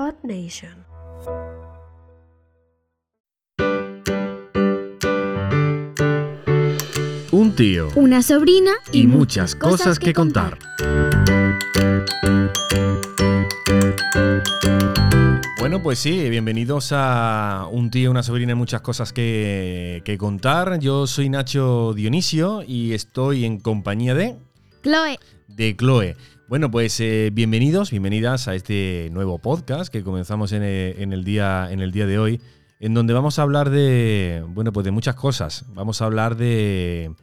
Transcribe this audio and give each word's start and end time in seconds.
Odd 0.00 0.14
Nation. 0.22 0.86
Un 7.32 7.54
tío 7.54 7.88
una 7.96 8.22
sobrina 8.22 8.70
y 8.92 9.06
muchas 9.06 9.54
cosas 9.54 9.98
que 9.98 10.14
contar. 10.14 10.58
Bueno, 15.58 15.82
pues 15.82 15.98
sí, 15.98 16.30
bienvenidos 16.30 16.92
a 16.92 17.68
Un 17.70 17.90
tío, 17.90 18.10
una 18.10 18.22
sobrina 18.22 18.52
y 18.52 18.54
muchas 18.54 18.80
cosas 18.80 19.12
que, 19.12 20.00
que 20.06 20.16
contar. 20.16 20.78
Yo 20.78 21.06
soy 21.06 21.28
Nacho 21.28 21.92
Dionisio 21.92 22.62
y 22.66 22.94
estoy 22.94 23.44
en 23.44 23.60
compañía 23.60 24.14
de, 24.14 24.38
Chloe. 24.82 25.18
de 25.46 25.76
Chloe. 25.76 26.16
Bueno, 26.48 26.70
pues 26.70 26.98
eh, 27.00 27.30
bienvenidos, 27.32 27.90
bienvenidas 27.90 28.48
a 28.48 28.54
este 28.54 29.10
nuevo 29.12 29.38
podcast 29.38 29.92
que 29.92 30.02
comenzamos 30.02 30.52
en 30.52 30.62
el, 30.62 31.00
en 31.02 31.12
el 31.12 31.22
día, 31.22 31.70
en 31.70 31.80
el 31.80 31.92
día 31.92 32.06
de 32.06 32.18
hoy, 32.18 32.40
en 32.80 32.94
donde 32.94 33.12
vamos 33.12 33.38
a 33.38 33.42
hablar 33.42 33.68
de, 33.68 34.42
bueno, 34.48 34.72
pues 34.72 34.84
de 34.84 34.90
muchas 34.90 35.16
cosas. 35.16 35.66
Vamos 35.74 36.00
a 36.00 36.06
hablar 36.06 36.36
de, 36.36 37.14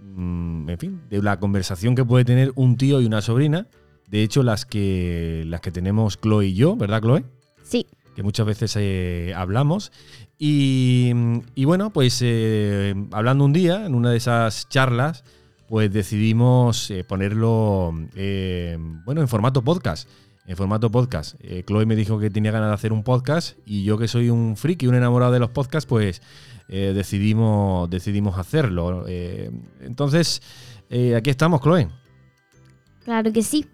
mm, 0.00 0.70
en 0.70 0.78
fin, 0.78 1.00
de 1.10 1.20
la 1.22 1.40
conversación 1.40 1.96
que 1.96 2.04
puede 2.04 2.24
tener 2.24 2.52
un 2.54 2.76
tío 2.76 3.00
y 3.00 3.06
una 3.06 3.20
sobrina. 3.20 3.66
De 4.08 4.22
hecho, 4.22 4.44
las 4.44 4.64
que, 4.64 5.42
las 5.48 5.60
que 5.60 5.72
tenemos 5.72 6.20
Chloe 6.20 6.46
y 6.46 6.54
yo, 6.54 6.76
¿verdad, 6.76 7.00
Chloe? 7.02 7.24
Sí. 7.64 7.86
que 8.14 8.22
muchas 8.22 8.46
veces 8.46 8.76
eh, 8.78 9.32
hablamos. 9.34 9.90
Y, 10.38 11.12
y 11.54 11.64
bueno, 11.64 11.92
pues 11.92 12.20
eh, 12.22 12.94
hablando 13.10 13.44
un 13.44 13.52
día, 13.52 13.86
en 13.86 13.94
una 13.94 14.10
de 14.10 14.18
esas 14.18 14.68
charlas, 14.68 15.24
pues 15.72 15.90
decidimos 15.90 16.90
eh, 16.90 17.02
ponerlo 17.02 17.94
eh, 18.14 18.76
bueno, 19.06 19.22
en 19.22 19.28
formato 19.28 19.64
podcast. 19.64 20.06
En 20.44 20.54
formato 20.54 20.90
podcast. 20.90 21.36
Eh, 21.40 21.64
Chloe 21.66 21.86
me 21.86 21.96
dijo 21.96 22.18
que 22.18 22.28
tenía 22.28 22.50
ganas 22.50 22.68
de 22.68 22.74
hacer 22.74 22.92
un 22.92 23.02
podcast 23.02 23.56
y 23.64 23.82
yo 23.82 23.96
que 23.96 24.06
soy 24.06 24.28
un 24.28 24.58
friki, 24.58 24.86
un 24.86 24.96
enamorado 24.96 25.32
de 25.32 25.38
los 25.38 25.48
podcasts, 25.48 25.88
pues 25.88 26.20
decidimos, 26.68 27.88
decidimos 27.88 28.38
hacerlo. 28.38 29.06
Entonces, 29.80 30.42
aquí 31.16 31.30
estamos, 31.30 31.62
Chloe. 31.62 31.88
Claro 33.04 33.32
que 33.32 33.42
sí. 33.42 33.64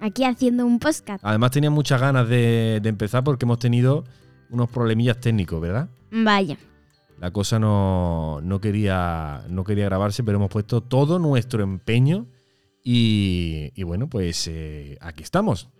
Aquí 0.00 0.22
haciendo 0.22 0.66
un 0.66 0.78
podcast. 0.78 1.24
Además 1.24 1.50
tenía 1.50 1.70
muchas 1.70 1.98
ganas 1.98 2.28
de, 2.28 2.80
de 2.82 2.88
empezar 2.90 3.24
porque 3.24 3.46
hemos 3.46 3.58
tenido 3.58 4.04
unos 4.50 4.68
problemillas 4.68 5.18
técnicos, 5.18 5.62
¿verdad? 5.62 5.88
Vaya. 6.10 6.58
La 7.18 7.30
cosa 7.30 7.58
no, 7.58 8.40
no 8.42 8.60
quería, 8.60 9.44
no 9.48 9.64
quería 9.64 9.86
grabarse, 9.86 10.22
pero 10.22 10.36
hemos 10.36 10.50
puesto 10.50 10.82
todo 10.82 11.18
nuestro 11.18 11.62
empeño 11.62 12.26
y, 12.82 13.72
y 13.74 13.82
bueno, 13.84 14.08
pues 14.08 14.46
eh, 14.48 14.98
aquí 15.00 15.22
estamos. 15.22 15.70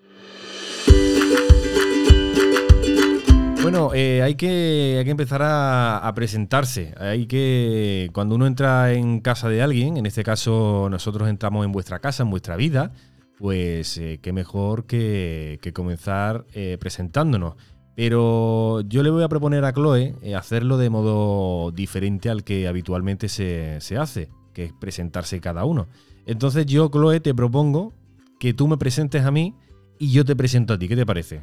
Bueno, 3.62 3.90
eh, 3.94 4.22
hay, 4.22 4.36
que, 4.36 4.96
hay 4.98 5.04
que 5.04 5.10
empezar 5.10 5.40
a, 5.44 6.12
presentarse. 6.14 6.94
Hay 6.98 7.26
que, 7.26 8.10
cuando 8.12 8.34
uno 8.36 8.46
entra 8.46 8.92
en 8.92 9.20
casa 9.20 9.48
de 9.48 9.60
alguien, 9.60 9.96
en 9.96 10.06
este 10.06 10.24
caso 10.24 10.88
nosotros 10.90 11.28
entramos 11.28 11.64
en 11.64 11.72
vuestra 11.72 11.98
casa, 11.98 12.22
en 12.22 12.30
vuestra 12.30 12.56
vida, 12.56 12.92
pues 13.38 13.98
eh, 13.98 14.18
qué 14.22 14.32
mejor 14.32 14.86
que, 14.86 15.58
que 15.62 15.72
comenzar 15.72 16.46
presentándonos. 16.78 17.56
Pero 17.96 18.82
yo 18.82 19.02
le 19.02 19.08
voy 19.08 19.24
a 19.24 19.28
proponer 19.28 19.64
a 19.64 19.72
Chloe 19.72 20.14
eh, 20.22 20.34
hacerlo 20.36 20.76
de 20.76 20.90
modo 20.90 21.72
diferente 21.72 22.28
al 22.28 22.44
que 22.44 22.68
habitualmente 22.68 23.28
se, 23.28 23.80
se 23.80 23.96
hace, 23.96 24.28
que 24.52 24.64
es 24.66 24.72
presentarse 24.74 25.40
cada 25.40 25.64
uno. 25.64 25.88
Entonces 26.26 26.66
yo, 26.66 26.90
Chloe, 26.90 27.20
te 27.20 27.34
propongo 27.34 27.94
que 28.38 28.52
tú 28.52 28.68
me 28.68 28.76
presentes 28.76 29.24
a 29.24 29.30
mí 29.30 29.54
y 29.98 30.12
yo 30.12 30.26
te 30.26 30.36
presento 30.36 30.74
a 30.74 30.78
ti. 30.78 30.88
¿Qué 30.88 30.96
te 30.96 31.06
parece? 31.06 31.40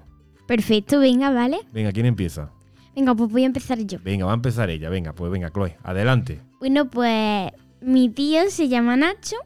Perfecto, 0.47 0.99
venga, 0.99 1.31
¿vale? 1.31 1.57
Venga, 1.73 1.91
¿quién 1.91 2.05
empieza? 2.05 2.51
Venga, 2.95 3.15
pues 3.15 3.31
voy 3.31 3.43
a 3.43 3.47
empezar 3.47 3.79
yo. 3.79 3.97
Venga, 4.03 4.25
va 4.25 4.33
a 4.33 4.35
empezar 4.35 4.69
ella. 4.69 4.89
Venga, 4.89 5.13
pues 5.13 5.31
venga, 5.31 5.49
Chloe, 5.49 5.75
adelante. 5.83 6.39
Bueno, 6.59 6.87
pues 6.87 7.52
mi 7.81 8.09
tío 8.09 8.42
se 8.49 8.69
llama 8.69 8.95
Nacho. 8.95 9.37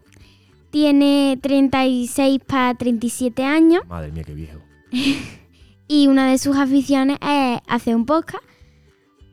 Tiene 0.72 1.40
36 1.42 2.42
para 2.46 2.76
37 2.76 3.46
años. 3.46 3.84
Madre 3.88 4.12
mía, 4.12 4.24
qué 4.26 4.34
viejo. 4.34 4.60
Y 5.88 6.08
una 6.08 6.30
de 6.30 6.38
sus 6.38 6.58
aficiones 6.58 7.18
es 7.22 7.60
hacer 7.68 7.96
un 7.96 8.06
podcast. 8.06 8.44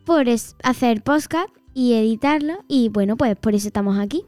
Por 0.06 0.28
es- 0.28 0.56
hacer 0.62 1.02
podcast 1.02 1.48
y 1.72 1.94
editarlo. 1.94 2.54
Y 2.68 2.88
bueno, 2.90 3.16
pues 3.16 3.36
por 3.36 3.54
eso 3.54 3.66
estamos 3.68 3.98
aquí. 3.98 4.24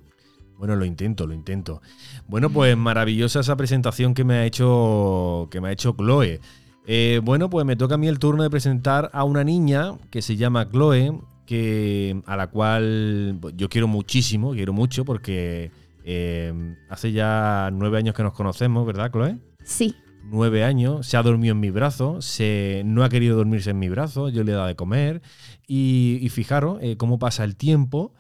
Bueno, 0.59 0.75
lo 0.75 0.85
intento, 0.87 1.27
lo 1.27 1.35
intento. 1.35 1.83
Bueno, 2.29 2.49
pues 2.51 2.77
maravillosa 2.77 3.41
esa 3.41 3.57
presentación 3.57 4.15
que 4.15 4.25
me 4.25 4.35
ha 4.35 4.47
hecho, 4.47 5.49
que 5.51 5.61
me 5.61 5.69
ha 5.69 5.73
hecho 5.73 5.95
Chloe. 5.97 6.41
Eh, 6.87 7.21
bueno, 7.23 7.51
pues 7.51 7.67
me 7.67 7.77
toca 7.77 7.97
a 7.97 7.99
mí 7.99 8.09
el 8.09 8.19
turno 8.19 8.43
de 8.43 8.51
presentar 8.51 9.11
a 9.13 9.25
una 9.25 9.45
niña 9.45 9.93
que 10.11 10.23
se 10.23 10.37
llama 10.37 10.69
Chloe, 10.71 11.21
que, 11.45 12.23
a 12.27 12.37
la 12.37 12.47
cual 12.49 13.39
yo 13.55 13.69
quiero 13.69 13.87
muchísimo, 13.87 14.53
quiero 14.53 14.73
mucho, 14.73 15.05
porque 15.05 15.71
eh, 16.05 16.75
hace 16.89 17.13
ya 17.13 17.69
nueve 17.73 17.99
años 17.99 18.15
que 18.15 18.23
nos 18.23 18.33
conocemos, 18.33 18.87
¿verdad, 18.87 19.11
Chloe? 19.13 19.37
Sí. 19.63 19.95
Nueve 20.31 20.65
años, 20.65 21.07
se 21.07 21.17
ha 21.17 21.23
dormido 21.23 21.53
en 21.53 21.61
mi 21.61 21.71
brazo, 21.71 22.21
se, 22.21 22.83
no 22.85 23.05
ha 23.05 23.09
querido 23.09 23.37
dormirse 23.37 23.71
en 23.71 23.79
mi 23.79 23.89
brazo, 23.89 24.29
yo 24.29 24.45
le 24.45 24.53
he 24.53 24.55
dado 24.55 24.67
de 24.69 24.77
comer. 24.77 25.23
Y, 25.67 26.19
y 26.21 26.29
fijaros 26.29 26.79
eh, 26.83 26.97
cómo 26.97 27.19
pasa 27.19 27.45
el 27.45 27.57
tiempo, 27.57 28.15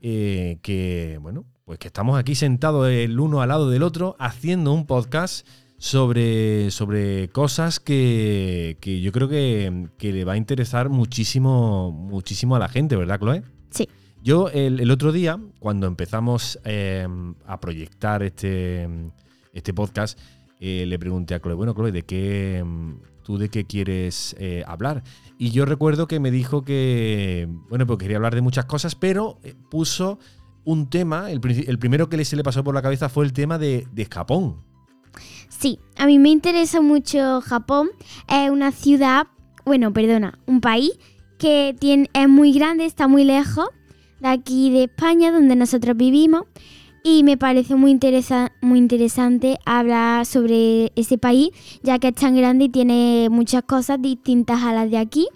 eh, 0.00 0.58
que, 0.62 1.18
bueno, 1.20 1.44
pues 1.64 1.78
que 1.78 1.88
estamos 1.88 2.18
aquí 2.18 2.34
sentados 2.34 2.88
el 2.88 3.18
uno 3.18 3.40
al 3.42 3.48
lado 3.48 3.70
del 3.70 3.82
otro 3.82 4.14
haciendo 4.18 4.72
un 4.72 4.86
podcast 4.86 5.46
sobre, 5.78 6.70
sobre 6.70 7.28
cosas 7.28 7.80
que, 7.80 8.78
que 8.80 9.00
yo 9.00 9.12
creo 9.12 9.28
que, 9.28 9.88
que 9.98 10.12
le 10.12 10.24
va 10.24 10.34
a 10.34 10.36
interesar 10.36 10.88
muchísimo, 10.88 11.92
muchísimo 11.92 12.56
a 12.56 12.58
la 12.58 12.68
gente, 12.68 12.96
¿verdad, 12.96 13.18
Chloe? 13.18 13.42
Sí. 13.70 13.88
Yo 14.22 14.48
el, 14.48 14.80
el 14.80 14.90
otro 14.90 15.12
día, 15.12 15.38
cuando 15.58 15.86
empezamos 15.86 16.58
eh, 16.64 17.06
a 17.46 17.60
proyectar 17.60 18.22
este, 18.22 18.88
este 19.52 19.72
podcast, 19.72 20.18
eh, 20.60 20.84
le 20.86 20.98
pregunté 20.98 21.34
a 21.34 21.40
Chloe, 21.40 21.54
bueno, 21.54 21.74
Chloe, 21.74 21.92
¿de 21.92 22.02
qué, 22.02 22.62
mm, 22.64 22.92
¿tú 23.22 23.38
de 23.38 23.48
qué 23.48 23.64
quieres 23.64 24.34
eh, 24.38 24.64
hablar? 24.66 25.02
Y 25.38 25.50
yo 25.50 25.64
recuerdo 25.64 26.06
que 26.06 26.20
me 26.20 26.30
dijo 26.30 26.64
que, 26.64 27.48
bueno, 27.68 27.86
pues 27.86 27.98
quería 27.98 28.16
hablar 28.16 28.34
de 28.34 28.40
muchas 28.40 28.64
cosas, 28.64 28.94
pero 28.94 29.38
eh, 29.42 29.54
puso 29.70 30.18
un 30.64 30.88
tema, 30.88 31.30
el, 31.30 31.40
el 31.66 31.78
primero 31.78 32.08
que 32.08 32.24
se 32.24 32.36
le 32.36 32.42
pasó 32.42 32.64
por 32.64 32.74
la 32.74 32.82
cabeza 32.82 33.08
fue 33.08 33.24
el 33.24 33.32
tema 33.32 33.58
de, 33.58 33.86
de 33.92 34.04
Japón. 34.06 34.64
Sí, 35.48 35.78
a 35.96 36.06
mí 36.06 36.18
me 36.18 36.30
interesa 36.30 36.80
mucho 36.80 37.40
Japón. 37.40 37.90
Es 38.28 38.50
una 38.50 38.72
ciudad, 38.72 39.28
bueno, 39.64 39.92
perdona, 39.92 40.38
un 40.46 40.60
país 40.60 40.92
que 41.38 41.76
tiene, 41.78 42.10
es 42.12 42.28
muy 42.28 42.52
grande, 42.52 42.84
está 42.84 43.08
muy 43.08 43.24
lejos 43.24 43.68
de 44.20 44.28
aquí 44.28 44.70
de 44.70 44.84
España, 44.84 45.30
donde 45.30 45.56
nosotros 45.56 45.96
vivimos. 45.96 46.44
Y 47.08 47.22
me 47.22 47.36
parece 47.36 47.76
muy, 47.76 47.92
interesa- 47.92 48.50
muy 48.60 48.78
interesante 48.80 49.58
hablar 49.64 50.26
sobre 50.26 50.90
ese 50.96 51.18
país, 51.18 51.50
ya 51.84 52.00
que 52.00 52.08
es 52.08 52.14
tan 52.16 52.34
grande 52.36 52.64
y 52.64 52.68
tiene 52.68 53.28
muchas 53.30 53.62
cosas 53.62 54.02
distintas 54.02 54.60
a 54.64 54.72
las 54.72 54.90
de 54.90 54.98
aquí. 54.98 55.28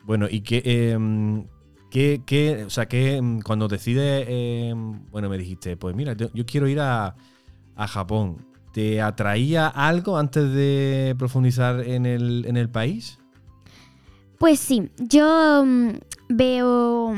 Bueno, 0.04 0.26
y 0.30 0.40
que, 0.42 0.62
em, 0.92 1.46
qué, 1.90 2.22
qué- 2.26 2.64
o 2.64 2.70
sea, 2.70 2.86
que 2.86 3.16
em, 3.16 3.40
cuando 3.40 3.68
decides, 3.68 4.26
em, 4.28 5.00
bueno, 5.10 5.28
me 5.28 5.38
dijiste, 5.38 5.76
pues 5.76 5.94
mira, 5.94 6.14
yo, 6.14 6.28
quiero 6.46 6.68
ir 6.68 6.80
a, 6.80 7.14
a 7.76 7.88
Japón. 7.88 8.46
¿Te 8.72 9.00
atraía 9.00 9.68
algo 9.68 10.18
antes 10.18 10.52
de 10.52 11.14
profundizar 11.16 11.80
en 11.86 12.06
el, 12.06 12.44
en 12.46 12.56
el 12.56 12.68
país? 12.68 13.18
Pues 14.38 14.58
sí, 14.58 14.90
yo 14.98 15.74
veo 16.28 17.14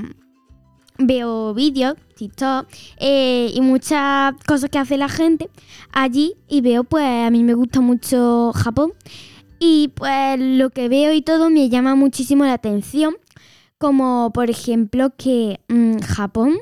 veo 0.98 1.54
vídeos, 1.54 1.94
TikTok 2.16 2.66
eh, 2.98 3.50
y 3.54 3.60
muchas 3.60 4.34
cosas 4.46 4.70
que 4.70 4.78
hace 4.78 4.96
la 4.96 5.08
gente 5.08 5.50
allí 5.92 6.34
y 6.48 6.60
veo 6.62 6.84
pues 6.84 7.04
a 7.04 7.30
mí 7.30 7.42
me 7.42 7.54
gusta 7.54 7.80
mucho 7.80 8.52
Japón 8.54 8.92
y 9.58 9.88
pues 9.88 10.38
lo 10.38 10.70
que 10.70 10.88
veo 10.88 11.12
y 11.12 11.22
todo 11.22 11.50
me 11.50 11.68
llama 11.68 11.94
muchísimo 11.94 12.44
la 12.44 12.54
atención 12.54 13.16
como 13.78 14.32
por 14.32 14.50
ejemplo 14.50 15.12
que 15.16 15.60
mm, 15.68 15.98
Japón 15.98 16.56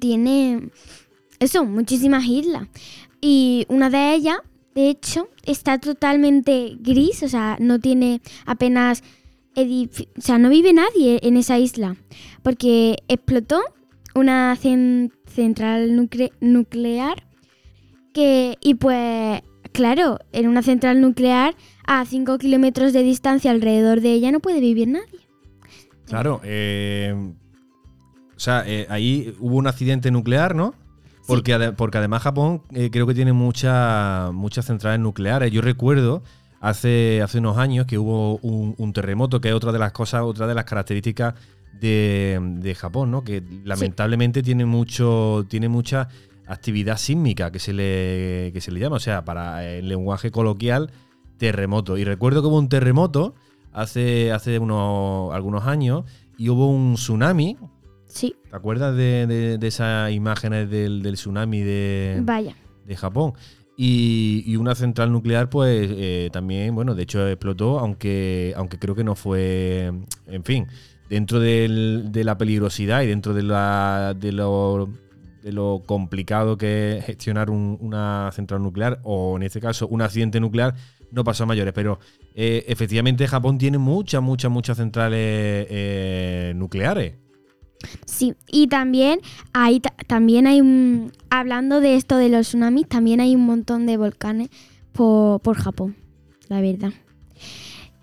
tiene 0.00 0.70
eso, 1.38 1.64
muchísimas 1.64 2.24
islas. 2.26 2.68
Y 3.20 3.66
una 3.68 3.90
de 3.90 4.14
ellas 4.14 4.38
de 4.74 4.88
hecho 4.90 5.28
está 5.44 5.78
totalmente 5.78 6.76
gris, 6.80 7.22
o 7.22 7.28
sea, 7.28 7.56
no 7.60 7.78
tiene 7.78 8.20
apenas 8.46 9.02
o 9.56 10.20
sea, 10.20 10.38
no 10.38 10.48
vive 10.48 10.72
nadie 10.72 11.20
en 11.22 11.36
esa 11.36 11.58
isla, 11.60 11.96
porque 12.42 12.96
explotó 13.06 13.62
una 14.16 14.56
cen- 14.56 15.12
central 15.26 15.90
nucle- 15.92 16.32
nuclear 16.40 17.24
que, 18.12 18.56
y 18.60 18.74
pues, 18.74 19.42
claro, 19.74 20.18
en 20.32 20.48
una 20.48 20.62
central 20.62 21.00
nuclear 21.02 21.54
a 21.86 22.04
5 22.06 22.38
kilómetros 22.38 22.92
de 22.94 23.02
distancia 23.02 23.50
alrededor 23.50 24.00
de 24.00 24.12
ella 24.12 24.32
no 24.32 24.40
puede 24.40 24.60
vivir 24.60 24.88
nadie. 24.88 25.20
Claro, 26.06 26.40
em, 26.44 27.32
o 28.36 28.40
sea, 28.40 28.62
eh, 28.66 28.86
ahí 28.88 29.34
hubo 29.40 29.56
un 29.56 29.66
accidente 29.66 30.10
nuclear, 30.10 30.54
¿no? 30.54 30.74
Porque, 31.26 31.54
ade- 31.54 31.72
porque 31.72 31.98
además 31.98 32.22
Japón 32.22 32.62
eh, 32.72 32.90
creo 32.90 33.06
que 33.06 33.14
tiene 33.14 33.32
mucha- 33.32 34.30
muchas 34.32 34.66
centrales 34.66 35.00
nucleares. 35.00 35.50
Yo 35.50 35.60
recuerdo 35.62 36.22
hace, 36.60 37.20
hace 37.22 37.38
unos 37.38 37.56
años 37.58 37.86
que 37.86 37.98
hubo 37.98 38.36
un, 38.38 38.74
un 38.78 38.92
terremoto, 38.92 39.40
que 39.40 39.48
es 39.48 39.54
otra 39.54 39.72
de 39.72 39.78
las 39.78 39.92
cosas, 39.92 40.22
otra 40.22 40.46
de 40.46 40.54
las 40.54 40.64
características 40.64 41.34
de, 41.80 42.38
de 42.60 42.74
Japón, 42.74 43.10
¿no? 43.10 43.24
Que 43.24 43.42
lamentablemente 43.64 44.42
tiene 44.42 44.64
mucho, 44.66 45.44
tiene 45.48 45.68
mucha 45.68 46.08
actividad 46.46 46.96
sísmica 46.98 47.50
que 47.50 47.58
se 47.58 47.72
le, 47.72 48.50
que 48.52 48.60
se 48.60 48.70
le 48.72 48.80
llama. 48.80 48.96
O 48.96 49.00
sea, 49.00 49.24
para 49.24 49.66
el 49.68 49.88
lenguaje 49.88 50.30
coloquial, 50.30 50.90
terremoto. 51.38 51.96
Y 51.98 52.04
recuerdo 52.04 52.42
que 52.42 52.48
hubo 52.48 52.58
un 52.58 52.68
terremoto 52.68 53.34
hace, 53.72 54.32
hace 54.32 54.58
unos, 54.58 55.34
algunos 55.34 55.64
años 55.66 56.04
y 56.38 56.48
hubo 56.48 56.68
un 56.68 56.94
tsunami. 56.94 57.56
Sí, 58.06 58.36
¿Te 58.50 58.56
acuerdas 58.56 58.96
de, 58.96 59.26
de- 59.26 59.58
de 59.58 59.66
esas 59.66 60.12
imágenes 60.12 60.70
del, 60.70 61.02
del 61.02 61.14
tsunami 61.14 61.60
de, 61.62 62.20
vaya. 62.22 62.54
de 62.86 62.96
Japón? 62.96 63.32
Y, 63.76 64.44
y 64.46 64.54
una 64.54 64.76
central 64.76 65.10
nuclear, 65.10 65.50
pues 65.50 65.88
eh, 65.92 66.30
también, 66.32 66.76
bueno, 66.76 66.94
de 66.94 67.02
hecho 67.02 67.26
explotó, 67.26 67.80
aunque, 67.80 68.54
aunque 68.56 68.78
creo 68.78 68.94
que 68.94 69.02
no 69.02 69.16
fue, 69.16 69.92
en 70.28 70.44
fin, 70.44 70.68
dentro 71.10 71.40
del- 71.40 72.12
de 72.12 72.22
la 72.22 72.38
peligrosidad 72.38 73.02
y 73.02 73.06
dentro 73.08 73.34
de, 73.34 73.42
la, 73.42 74.14
de, 74.16 74.30
lo, 74.30 74.88
de 75.44 75.52
lo 75.52 75.82
complicado 75.84 76.56
que 76.56 76.96
es 76.98 77.04
gestionar 77.04 77.50
un- 77.50 77.76
una 77.80 78.30
central 78.32 78.62
nuclear, 78.62 78.98
o 79.02 79.36
en 79.36 79.42
este 79.42 79.60
caso 79.60 79.86
un 79.86 80.00
accidente 80.00 80.40
nuclear, 80.40 80.74
no 81.12 81.22
pasó 81.22 81.44
a 81.44 81.46
mayores. 81.46 81.74
Pero 81.74 81.98
eh, 82.34 82.64
efectivamente 82.66 83.28
Japón 83.28 83.58
tiene 83.58 83.76
muchas, 83.76 84.22
muchas, 84.22 84.50
muchas 84.50 84.78
centrales 84.78 85.18
eh, 85.70 86.52
nucleares. 86.56 87.16
Sí, 88.06 88.34
y 88.50 88.68
también 88.68 89.20
hay, 89.52 89.80
ta- 89.80 89.94
también 90.06 90.46
hay 90.46 90.62
un, 90.62 91.12
hablando 91.28 91.80
de 91.80 91.96
esto 91.96 92.16
de 92.16 92.30
los 92.30 92.48
tsunamis, 92.48 92.88
también 92.88 93.20
hay 93.20 93.34
un 93.36 93.44
montón 93.44 93.84
de 93.84 93.98
volcanes 93.98 94.48
por, 94.92 95.42
por 95.42 95.56
Japón, 95.58 95.94
la 96.48 96.62
verdad. 96.62 96.92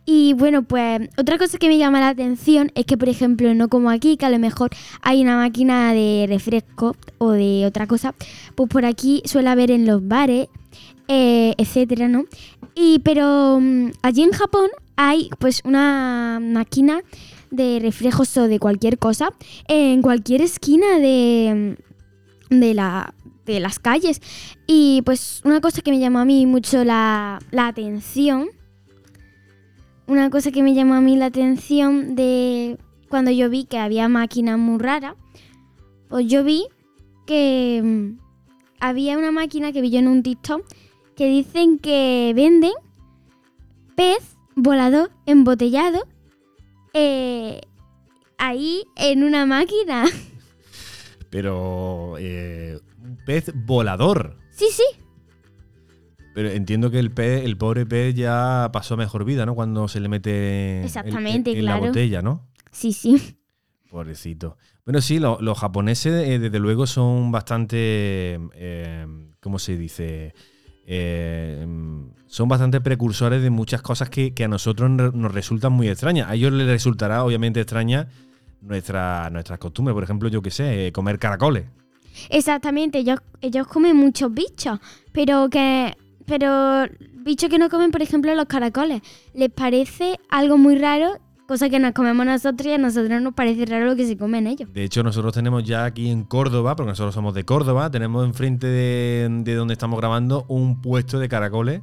Y 0.06 0.33
bueno, 0.33 0.63
pues 0.63 1.09
otra 1.18 1.38
cosa 1.38 1.57
que 1.57 1.68
me 1.68 1.77
llama 1.77 2.00
la 2.00 2.09
atención 2.09 2.71
es 2.75 2.86
que, 2.86 2.98
por 2.98 3.07
ejemplo, 3.07 3.53
no 3.53 3.69
como 3.69 3.89
aquí, 3.89 4.18
que 4.18 4.25
a 4.25 4.30
lo 4.30 4.39
mejor 4.39 4.71
hay 5.01 5.21
una 5.21 5.38
máquina 5.38 5.94
de 5.94 6.25
refresco 6.27 6.95
o 7.19 7.31
de 7.31 7.65
otra 7.65 7.86
cosa, 7.88 8.15
pues 8.56 8.68
por 8.69 8.86
aquí 8.86 9.21
suele 9.25 9.50
haber 9.50 9.69
en 9.69 9.86
los 9.86 10.06
bares, 10.07 10.48
eh, 11.07 11.53
etcétera, 11.57 12.07
¿no? 12.07 12.25
Y 12.74 13.00
pero 13.00 13.59
mm, 13.62 13.92
allí 14.01 14.24
en 14.24 14.31
Japón 14.31 14.69
hay 14.95 15.30
pues 15.39 15.62
una 15.65 16.39
máquina 16.42 17.01
de 17.51 17.80
refrescos 17.81 18.36
o 18.38 18.48
de 18.48 18.59
cualquier 18.59 18.98
cosa 18.98 19.33
en 19.68 20.01
cualquier 20.01 20.42
esquina 20.42 21.00
de, 21.00 21.77
de, 22.50 22.74
la, 22.74 23.13
de 23.45 23.59
las 23.59 23.80
calles. 23.80 24.21
Y 24.68 25.01
pues 25.03 25.42
una 25.44 25.62
cosa 25.62 25.81
que 25.81 25.92
me 25.92 26.00
llamó 26.00 26.19
a 26.19 26.25
mí 26.25 26.45
mucho 26.45 26.83
la, 26.83 27.39
la 27.51 27.68
atención, 27.68 28.48
una 30.12 30.30
cosa 30.30 30.52
que 30.52 30.62
me 30.62 30.74
llamó 30.74 30.96
a 30.96 31.02
mí 31.02 31.16
la 31.16 31.28
atención 31.28 32.18
de 32.18 32.78
cuando 33.08 33.31
yo 33.31 33.50
vi 33.50 33.63
que 33.63 33.78
había 33.78 34.10
máquinas 34.10 34.60
muy 34.60 34.78
raras, 34.78 35.16
pues 36.10 36.28
yo 36.28 36.44
vi 36.44 36.68
que 37.25 37.81
mm, 37.81 38.19
había 38.81 39.18
una 39.18 39.31
máquina 39.31 39.72
que 39.72 39.80
vi 39.80 39.90
yo 39.90 40.00
en 40.00 40.10
un 40.10 40.22
TikTok 40.22 40.66
que 41.16 41.28
dicen 41.28 41.80
que 41.80 42.34
venden 42.36 42.74
pez 43.96 44.36
volador 44.56 45.12
embotellado 45.25 46.06
eh, 46.94 47.62
ahí 48.38 48.84
en 48.98 49.24
una 49.24 49.46
máquina. 49.46 50.06
Pero 51.30 52.18
eh, 52.19 52.80
un 53.02 53.18
pez 53.25 53.54
volador. 53.56 54.38
Sí, 54.52 54.68
sí. 54.72 54.84
Pero 56.33 56.50
entiendo 56.50 56.89
que 56.92 57.00
el 57.00 57.12
pez, 57.12 57.44
el 57.44 57.57
pobre 57.57 57.86
pez 57.86 58.16
ya 58.16 58.69
pasó 58.72 58.94
a 58.94 58.98
mejor 58.98 59.25
vida, 59.25 59.45
¿no? 59.45 59.54
Cuando 59.56 59.88
se 59.88 60.00
le 60.00 60.07
mete 60.07 60.81
el- 60.81 60.86
en, 61.51 61.57
en 61.60 61.66
la 61.66 61.74
botella, 61.88 62.22
¿no? 62.22 62.48
Sí, 62.72 62.94
sí. 62.94 63.36
Pobrecito. 63.89 64.57
Bueno, 64.86 65.01
sí, 65.01 65.19
lo- 65.19 65.39
los 65.42 65.57
japoneses, 65.60 66.28
eh, 66.28 66.39
desde 66.39 66.60
luego, 66.60 66.88
son 66.88 67.31
bastante. 67.31 68.39
eh, 68.54 69.06
¿Cómo 69.42 69.60
se 69.60 69.78
dice? 69.78 70.33
Eh, 70.88 71.66
son 72.28 72.48
bastante 72.48 72.80
precursores 72.81 73.42
de 73.42 73.50
muchas 73.50 73.81
cosas 73.81 74.10
que, 74.10 74.34
que 74.34 74.45
a 74.45 74.48
nosotros 74.48 74.89
no- 74.89 75.12
nos 75.12 75.34
resultan 75.34 75.74
muy 75.74 75.89
extrañas. 75.89 76.29
A 76.29 76.36
ellos 76.36 76.53
les 76.53 76.67
resultará, 76.67 77.24
obviamente, 77.25 77.60
extraña 77.60 78.08
nuestra, 78.62 79.29
nuestras 79.29 79.60
costumbres. 79.60 79.94
Por 79.94 80.03
ejemplo, 80.03 80.29
yo 80.29 80.41
qué 80.41 80.51
sé, 80.51 80.91
comer 80.94 81.20
caracoles. 81.20 81.65
Exactamente. 82.29 83.00
Ellos, 83.00 83.20
ellos 83.41 83.67
comen 83.67 83.96
muchos 83.98 84.34
bichos, 84.34 84.79
pero 85.12 85.50
que. 85.50 85.96
Pero 86.25 86.86
bichos 87.24 87.50
que 87.50 87.60
no 87.60 87.70
comen, 87.70 87.92
por 87.92 88.01
ejemplo, 88.01 88.34
los 88.36 88.46
caracoles. 88.46 89.01
Les 89.34 89.50
parece 89.50 90.20
algo 90.30 90.58
muy 90.58 90.78
raro, 90.78 91.18
cosa 91.48 91.70
que 91.70 91.80
nos 91.80 91.94
comemos 91.94 92.25
nosotros 92.25 92.68
y 92.68 92.74
a 92.74 92.78
nosotros 92.78 93.22
nos 93.22 93.34
parece 93.34 93.66
raro 93.66 93.86
lo 93.86 93.96
que 93.96 94.06
se 94.06 94.18
comen 94.18 94.48
ellos. 94.48 94.72
De 94.74 94.84
hecho, 94.84 95.04
nosotros 95.04 95.34
tenemos 95.34 95.63
ya 95.63 95.86
aquí 95.86 96.10
en 96.10 96.24
Córdoba, 96.24 96.75
porque 96.75 96.92
nosotros 96.92 97.13
somos 97.13 97.34
de 97.34 97.44
Córdoba, 97.44 97.90
tenemos 97.92 98.25
enfrente 98.25 98.68
de, 98.68 99.28
de 99.44 99.56
donde 99.56 99.74
estamos 99.74 100.00
grabando 100.00 100.46
un 100.48 100.82
puesto 100.82 101.20
de 101.20 101.30
caracoles 101.30 101.82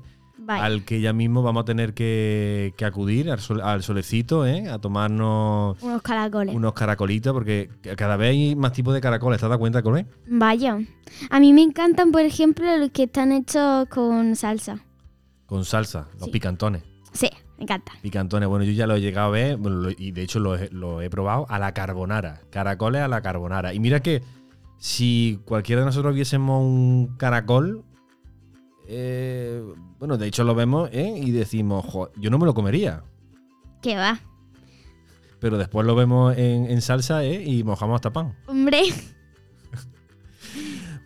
Al 0.57 0.85
que 0.85 1.01
ya 1.01 1.13
mismo 1.13 1.43
vamos 1.43 1.63
a 1.63 1.65
tener 1.65 1.95
que, 1.95 2.73
que 2.77 2.85
acudir 2.85 3.31
al, 3.31 3.41
sol- 3.41 3.61
al 3.61 3.83
solecito, 3.83 4.47
¿eh? 4.47 4.69
a 4.69 4.79
tomarnos 4.79 5.83
Unos 5.83 6.03
caracoles. 6.03 6.55
unos 6.55 6.73
caracolitos, 6.73 7.33
porque 7.33 7.69
cada 7.97 8.17
vez 8.17 8.31
hay 8.31 8.57
más 8.57 8.73
tipos 8.73 8.95
de 8.95 9.01
caracoles. 9.01 9.39
¿Te 9.41 9.47
has 9.47 9.51
dado 9.51 9.59
cuenta, 9.59 9.83
Colé? 9.83 10.07
Vaya. 10.27 10.79
A 11.31 11.41
mí 11.41 11.53
me 11.53 11.63
encantan, 11.63 12.11
por 12.13 12.23
ejemplo, 12.23 12.77
los 12.79 12.91
que 12.91 13.05
están 13.05 13.33
hechos 13.33 13.87
con 13.89 14.35
salsa. 14.37 14.79
Con 15.47 15.65
salsa, 15.65 16.09
los 16.15 16.25
Sí. 16.25 16.31
picantones. 16.31 16.83
Sí, 17.13 17.29
me 17.57 17.65
encanta. 17.65 17.93
Picantones, 18.03 18.49
bueno, 18.49 18.65
yo 18.65 18.73
ya 18.73 18.87
lo 18.87 18.97
he 18.97 19.01
llegado 19.01 19.29
a 19.29 19.31
ver 19.31 19.57
bueno, 19.57 19.89
y 19.97 20.13
de 20.13 20.23
hecho 20.23 20.39
lo 20.41 20.57
lo 20.71 21.01
he 21.03 21.09
probado 21.11 21.47
a 21.49 21.59
la 21.59 21.73
carbonara. 21.75 22.41
Caracoles 22.51 23.01
a 23.03 23.09
la 23.09 23.23
carbonara. 23.23 23.73
Y 23.75 23.81
mira 23.81 24.01
que 24.01 24.23
si 24.79 25.41
cualquiera 25.45 25.81
de 25.81 25.87
nosotros 25.87 26.15
viésemos 26.15 26.63
un 26.63 27.17
caracol, 27.17 27.83
eh, 28.89 29.63
bueno, 29.99 30.17
de 30.19 30.27
hecho 30.27 30.45
lo 30.45 30.55
vemos 30.55 30.89
¿eh? 30.93 31.15
y 31.17 31.31
decimos, 31.31 31.85
"Jo, 31.87 32.11
yo 32.17 32.31
no 32.31 32.39
me 32.39 32.47
lo 32.47 32.55
comería. 32.55 33.03
¿Qué 33.83 33.97
va? 33.97 34.19
Pero 35.41 35.57
después 35.59 35.87
lo 35.87 35.95
vemos 35.95 36.37
en, 36.37 36.67
en 36.71 36.81
salsa 36.83 37.25
¿eh? 37.25 37.43
y 37.45 37.63
mojamos 37.63 37.97
hasta 37.97 38.13
pan. 38.13 38.35
Hombre. 38.47 38.83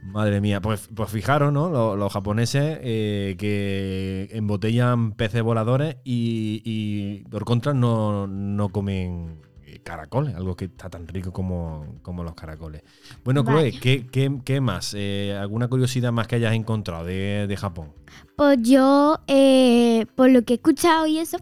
Madre 0.05 0.41
mía, 0.41 0.61
pues, 0.61 0.89
pues 0.95 1.11
fijaros, 1.11 1.53
¿no? 1.53 1.69
Los, 1.71 1.99
los 1.99 2.13
japoneses 2.13 2.79
eh, 2.83 3.37
que 3.39 4.29
embotellan 4.33 5.13
peces 5.13 5.43
voladores 5.43 5.97
y, 6.05 6.61
y 6.65 7.25
por 7.31 7.45
contra 7.45 7.73
no, 7.75 8.27
no 8.27 8.69
comen 8.71 9.41
caracoles, 9.83 10.35
algo 10.35 10.57
que 10.57 10.67
está 10.67 10.89
tan 10.91 11.07
rico 11.09 11.33
como, 11.33 11.97
como 12.03 12.23
los 12.25 12.35
caracoles. 12.35 12.83
Bueno. 13.25 13.43
Chloe, 13.45 13.73
¿qué, 13.81 14.07
qué- 14.07 14.41
qué 14.45 14.61
más? 14.61 14.95
Eh, 14.97 15.37
¿Alguna 15.41 15.69
curiosidad 15.69 16.13
más 16.13 16.27
que 16.27 16.37
hayas 16.37 16.55
encontrado 16.55 17.05
de, 17.05 17.47
de 17.47 17.57
Japón? 17.57 17.93
Pues 18.37 18.59
yo, 18.63 19.19
eh, 19.27 20.07
por 20.15 20.31
lo 20.31 20.43
que 20.43 20.55
he 20.55 20.57
escuchado 20.57 21.07
y 21.07 21.19
eso, 21.19 21.39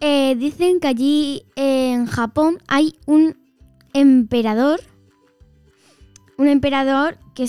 eh, 0.00 0.34
dicen 0.36 0.80
que 0.80 0.88
allí 0.88 1.42
en 1.56 2.06
Japón 2.06 2.58
hay 2.68 2.94
un 3.06 3.36
emperador, 3.94 4.80
un 6.38 6.48
emperador 6.48 7.18
que 7.34 7.48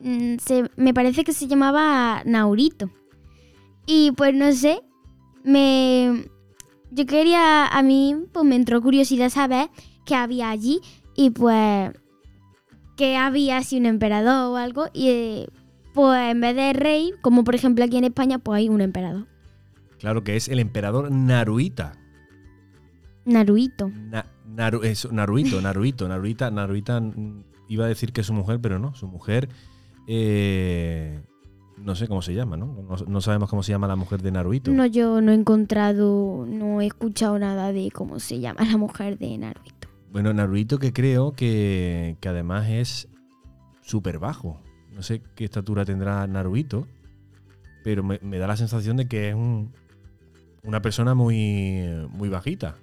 mm, 0.00 0.36
se, 0.38 0.70
me 0.76 0.92
parece 0.94 1.24
que 1.24 1.32
se 1.32 1.46
llamaba 1.46 2.22
Naurito. 2.24 2.90
Y 3.86 4.12
pues 4.12 4.34
no 4.34 4.52
sé, 4.52 4.82
me, 5.42 6.26
yo 6.90 7.06
quería, 7.06 7.66
a 7.66 7.82
mí 7.82 8.16
pues 8.32 8.44
me 8.44 8.56
entró 8.56 8.80
curiosidad 8.82 9.30
saber 9.30 9.68
qué 10.06 10.14
había 10.14 10.50
allí 10.50 10.80
y 11.16 11.30
pues 11.30 11.92
que 12.96 13.16
había 13.16 13.62
si 13.62 13.78
un 13.78 13.86
emperador 13.86 14.52
o 14.52 14.56
algo 14.56 14.86
y 14.92 15.08
eh, 15.08 15.48
pues 15.94 16.30
en 16.30 16.40
vez 16.40 16.54
de 16.54 16.72
rey, 16.72 17.12
como 17.22 17.44
por 17.44 17.54
ejemplo 17.54 17.84
aquí 17.84 17.96
en 17.96 18.04
España, 18.04 18.38
pues 18.38 18.58
hay 18.58 18.68
un 18.68 18.80
emperador. 18.80 19.26
Claro 19.98 20.22
que 20.24 20.36
es 20.36 20.48
el 20.48 20.58
emperador 20.60 21.10
Naruhita. 21.10 21.92
Naruito. 23.24 23.88
Na- 23.90 24.26
Naru- 24.48 24.84
eso, 24.84 25.10
Naruhito, 25.12 25.60
Naruhito, 25.62 26.08
Naruhita, 26.08 26.50
Naruhita 26.50 27.00
mm, 27.00 27.44
iba 27.68 27.84
a 27.84 27.88
decir 27.88 28.12
que 28.12 28.22
es 28.22 28.26
su 28.26 28.32
mujer, 28.32 28.60
pero 28.60 28.78
no, 28.78 28.94
su 28.94 29.06
mujer, 29.06 29.48
eh, 30.06 31.22
no 31.82 31.94
sé 31.94 32.06
cómo 32.08 32.22
se 32.22 32.34
llama, 32.34 32.56
¿no? 32.56 32.66
¿no? 32.66 32.96
no 33.06 33.20
sabemos 33.20 33.48
cómo 33.50 33.62
se 33.62 33.72
llama 33.72 33.86
la 33.88 33.96
mujer 33.96 34.22
de 34.22 34.30
Naruhito. 34.32 34.70
No, 34.72 34.86
yo 34.86 35.20
no 35.20 35.32
he 35.32 35.34
encontrado, 35.34 36.44
no 36.48 36.80
he 36.80 36.86
escuchado 36.86 37.38
nada 37.38 37.72
de 37.72 37.90
cómo 37.90 38.20
se 38.20 38.38
llama 38.40 38.64
la 38.64 38.76
mujer 38.76 39.18
de 39.18 39.36
Naruito. 39.38 39.88
Bueno, 40.12 40.32
Naruhito 40.32 40.78
que 40.78 40.92
creo 40.92 41.32
que, 41.32 42.16
que 42.20 42.28
además 42.28 42.68
es 42.68 43.08
súper 43.82 44.18
bajo. 44.18 44.60
No 44.92 45.02
sé 45.02 45.22
qué 45.34 45.44
estatura 45.44 45.84
tendrá 45.84 46.26
Naruhito, 46.26 46.86
pero 47.84 48.02
me, 48.02 48.18
me 48.22 48.38
da 48.38 48.46
la 48.46 48.56
sensación 48.56 48.96
de 48.96 49.08
que 49.08 49.28
es 49.30 49.34
un- 49.34 49.72
una 50.62 50.82
persona 50.82 51.14
muy, 51.14 51.84
muy 52.10 52.28
bajita. 52.28 52.74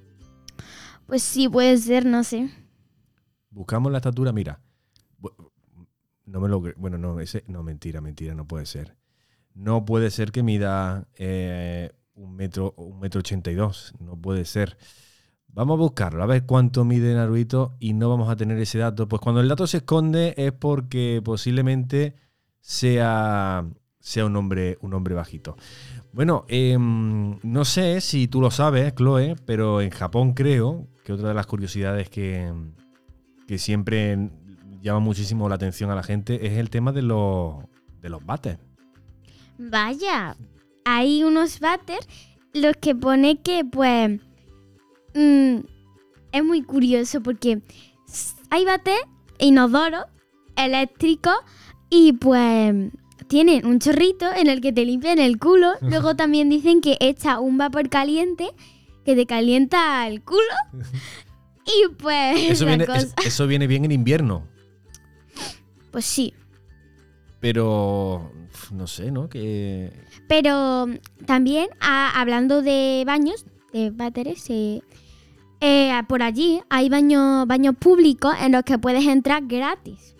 Pues 1.05 1.21
sí, 1.21 1.47
puede 1.47 1.77
ser, 1.77 2.05
no 2.05 2.23
sé. 2.23 2.49
Buscamos 3.51 3.91
la 3.91 3.99
estatura, 3.99 4.31
mira. 4.31 4.59
No 6.27 6.41
me 6.41 6.49
lo 6.49 6.61
Bueno, 6.75 6.97
no, 6.97 7.19
ese. 7.19 7.43
No, 7.47 7.63
mentira, 7.63 8.01
mentira, 8.01 8.35
no 8.35 8.45
puede 8.45 8.65
ser. 8.65 8.95
No 9.55 9.85
puede 9.85 10.11
ser 10.11 10.31
que 10.31 10.43
mida 10.43 11.07
eh, 11.15 11.91
un 12.13 12.35
metro, 12.35 12.73
un 12.77 12.99
metro 12.99 13.19
ochenta 13.21 13.49
y 13.49 13.55
dos. 13.55 13.93
No 13.99 14.15
puede 14.15 14.45
ser. 14.45 14.77
Vamos 15.47 15.75
a 15.75 15.79
buscarlo, 15.79 16.21
a 16.21 16.27
ver 16.27 16.45
cuánto 16.45 16.85
mide 16.85 17.15
Naruto 17.15 17.77
y 17.79 17.93
no 17.93 18.09
vamos 18.09 18.29
a 18.29 18.35
tener 18.35 18.59
ese 18.59 18.77
dato. 18.77 19.07
Pues 19.07 19.21
cuando 19.21 19.41
el 19.41 19.47
dato 19.47 19.65
se 19.65 19.77
esconde 19.77 20.35
es 20.37 20.51
porque 20.51 21.21
posiblemente 21.23 22.15
sea, 22.59 23.65
sea 23.99 24.25
un 24.25 24.35
hombre, 24.35 24.77
un 24.81 24.93
hombre 24.93 25.15
bajito. 25.15 25.55
Bueno, 26.11 26.45
em, 26.49 27.39
no 27.41 27.65
sé 27.65 28.01
si 28.01 28.27
tú 28.27 28.41
lo 28.41 28.51
sabes, 28.51 28.93
Chloe, 28.93 29.35
pero 29.45 29.81
en 29.81 29.89
Japón 29.89 30.33
creo 30.33 30.87
que 31.03 31.13
otra 31.13 31.29
de 31.29 31.33
las 31.33 31.47
curiosidades 31.47 32.09
que, 32.09 32.53
que 33.47 33.57
siempre 33.57 34.29
llama 34.81 34.99
muchísimo 34.99 35.47
la 35.49 35.55
atención 35.55 35.89
a 35.91 35.95
la 35.95 36.03
gente 36.03 36.45
es 36.47 36.53
el 36.57 36.69
tema 36.69 36.91
de 36.91 37.01
los, 37.01 37.55
de 38.01 38.09
los 38.09 38.25
bates. 38.25 38.57
Vaya, 39.57 40.35
hay 40.85 41.23
unos 41.23 41.59
váter 41.59 41.99
los 42.53 42.75
que 42.77 42.95
pone 42.95 43.41
que 43.41 43.65
pues 43.65 44.19
mm, 45.15 45.57
es 46.31 46.43
muy 46.43 46.61
curioso 46.63 47.21
porque 47.21 47.61
hay 48.49 48.65
váter 48.65 48.99
inodoro 49.39 50.05
eléctrico 50.55 51.31
y 51.89 52.13
pues 52.13 52.73
tienen 53.27 53.65
un 53.65 53.79
chorrito 53.79 54.25
en 54.33 54.47
el 54.47 54.61
que 54.61 54.71
te 54.71 54.85
limpian 54.85 55.19
el 55.19 55.37
culo. 55.39 55.73
Luego 55.81 56.15
también 56.15 56.49
dicen 56.49 56.81
que 56.81 56.97
echa 56.99 57.39
un 57.39 57.57
vapor 57.57 57.89
caliente 57.89 58.49
que 59.05 59.15
te 59.15 59.25
calienta 59.25 60.07
el 60.07 60.21
culo. 60.23 60.41
Y 61.69 61.93
pues 61.95 62.51
Eso 62.51 62.65
viene, 62.65 62.85
cosa- 62.85 63.13
eso 63.25 63.45
viene 63.45 63.67
bien 63.67 63.83
en 63.83 63.91
invierno, 63.91 64.47
pues 65.91 66.05
sí. 66.05 66.33
pero 67.39 68.31
no 68.71 68.87
sé, 68.87 69.11
¿no? 69.11 69.29
Que 69.29 69.91
Pero 70.27 70.87
mm, 70.87 71.25
también, 71.25 71.67
a- 71.79 72.19
hablando 72.19 72.61
de 72.61 73.03
baños, 73.05 73.45
de 73.73 73.91
váteres, 73.91 74.45
eh, 74.49 74.81
eh, 75.61 75.91
por 76.07 76.21
allí 76.23 76.61
hay 76.69 76.89
baños 76.89 77.45
baños 77.47 77.75
públicos 77.79 78.33
en 78.41 78.51
los 78.53 78.63
que 78.63 78.77
puedes 78.79 79.05
entrar 79.05 79.43
gratis. 79.47 80.15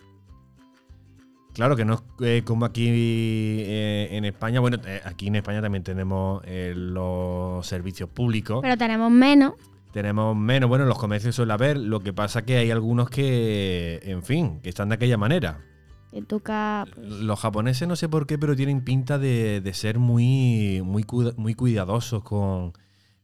Claro 1.54 1.74
que 1.74 1.84
no 1.84 1.94
es 1.94 2.00
eh, 2.20 2.42
como 2.44 2.64
aquí 2.64 2.86
eh, 2.88 4.08
en 4.12 4.24
España. 4.24 4.60
Bueno, 4.60 4.78
eh, 4.86 5.00
aquí 5.04 5.26
en 5.26 5.34
España 5.36 5.60
también 5.60 5.82
tenemos 5.82 6.40
los 6.46 7.66
servicios 7.66 8.08
públicos. 8.08 8.60
Pero 8.62 8.76
tenemos 8.76 9.10
menos. 9.10 9.54
Tenemos 9.92 10.36
menos, 10.36 10.68
bueno, 10.68 10.84
en 10.84 10.88
los 10.88 10.98
comercios 10.98 11.34
suele 11.34 11.52
haber. 11.52 11.78
Lo 11.78 12.00
que 12.00 12.12
pasa 12.12 12.42
que 12.42 12.56
hay 12.58 12.70
algunos 12.70 13.08
que, 13.10 14.00
en 14.04 14.22
fin, 14.22 14.60
que 14.60 14.68
están 14.68 14.88
de 14.90 14.96
aquella 14.96 15.16
manera. 15.16 15.64
Te 16.10 16.22
toca. 16.22 16.86
pues, 16.94 17.06
Los 17.06 17.40
japoneses 17.40 17.86
no 17.88 17.96
sé 17.96 18.08
por 18.08 18.26
qué, 18.26 18.38
pero 18.38 18.54
tienen 18.56 18.82
pinta 18.84 19.18
de, 19.18 19.60
de 19.60 19.74
ser 19.74 19.98
muy, 19.98 20.82
muy, 20.84 21.04
muy 21.36 21.54
cuidadosos 21.54 22.22
con, 22.22 22.72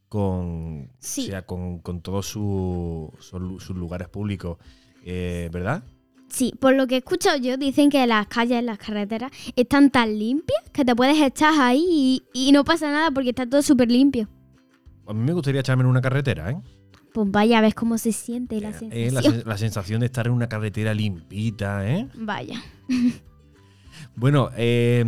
con, 0.09 0.89
Sí. 0.99 1.23
o 1.23 1.25
sea, 1.27 1.45
con, 1.45 1.79
con 1.79 2.01
todos 2.01 2.25
su- 2.27 3.11
sus 3.19 3.69
lugares 3.75 4.07
públicos. 4.09 4.57
Eh, 5.03 5.49
¿Verdad? 5.51 5.83
Sí, 6.29 6.53
por 6.59 6.73
lo 6.75 6.87
que 6.87 6.95
he 6.95 6.97
escuchado 6.97 7.37
yo, 7.37 7.55
dicen 7.57 7.89
que 7.89 8.05
las 8.07 8.27
calles, 8.27 8.63
las 8.63 8.77
carreteras 8.79 9.31
están 9.55 9.91
tan 9.91 10.17
limpias 10.17 10.59
que 10.73 10.83
te 10.83 10.95
puedes 10.95 11.21
echar 11.21 11.53
ahí 11.59 11.85
y, 12.33 12.47
y 12.47 12.51
no 12.51 12.63
pasa 12.65 12.91
nada 12.91 13.11
porque 13.11 13.29
está 13.29 13.47
todo 13.47 13.61
súper 13.61 13.89
limpio. 13.91 14.27
A 15.07 15.13
mí 15.13 15.21
me 15.21 15.33
gustaría 15.33 15.61
echarme 15.61 15.83
en 15.83 15.89
una 15.89 16.01
carretera, 16.01 16.51
¿eh? 16.51 16.57
Pues 17.13 17.31
vaya, 17.31 17.61
ves 17.61 17.73
cómo 17.75 17.97
se 17.97 18.11
siente 18.11 18.59
la 18.59 18.69
Eh, 18.69 18.73
sensación. 18.73 19.13
la, 19.13 19.21
sen- 19.21 19.45
la 19.45 19.57
sensación 19.57 19.99
de 20.01 20.07
estar 20.07 20.27
en 20.27 20.33
una 20.33 20.49
carretera 20.49 20.93
limpita, 20.93 21.87
¿eh? 21.89 22.07
Vaya. 22.15 22.61
Bueno, 24.15 24.49
eh, 24.57 25.05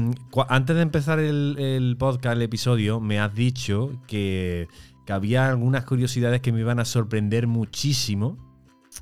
antes 0.50 0.75
de 0.75 0.82
empezar 0.82 1.20
el, 1.20 1.56
el 1.60 1.98
podcast, 1.98 2.36
el 2.38 2.42
episodio, 2.42 3.00
me 3.00 3.20
has 3.20 3.34
dicho 3.36 3.92
que, 4.08 4.68
que 5.06 5.13
había 5.13 5.50
algunas 5.50 5.84
curiosidades 5.86 6.42
que 6.42 6.51
me 6.51 6.62
iban 6.62 6.80
a 6.80 6.86
sorprender 6.86 7.48
muchísimo. 7.48 8.38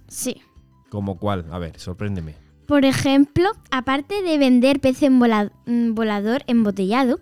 Sí. 0.07 0.41
¿Como 0.89 1.17
cuál? 1.19 1.45
A 1.51 1.59
ver, 1.59 1.79
sorpréndeme. 1.79 2.35
Por 2.67 2.85
ejemplo, 2.85 3.49
aparte 3.69 4.23
de 4.23 4.37
vender 4.39 4.79
pez 4.79 5.03
en 5.03 5.19
vola- 5.19 5.51
mm, 5.67 5.93
volador 5.93 6.43
embotellado, 6.47 7.19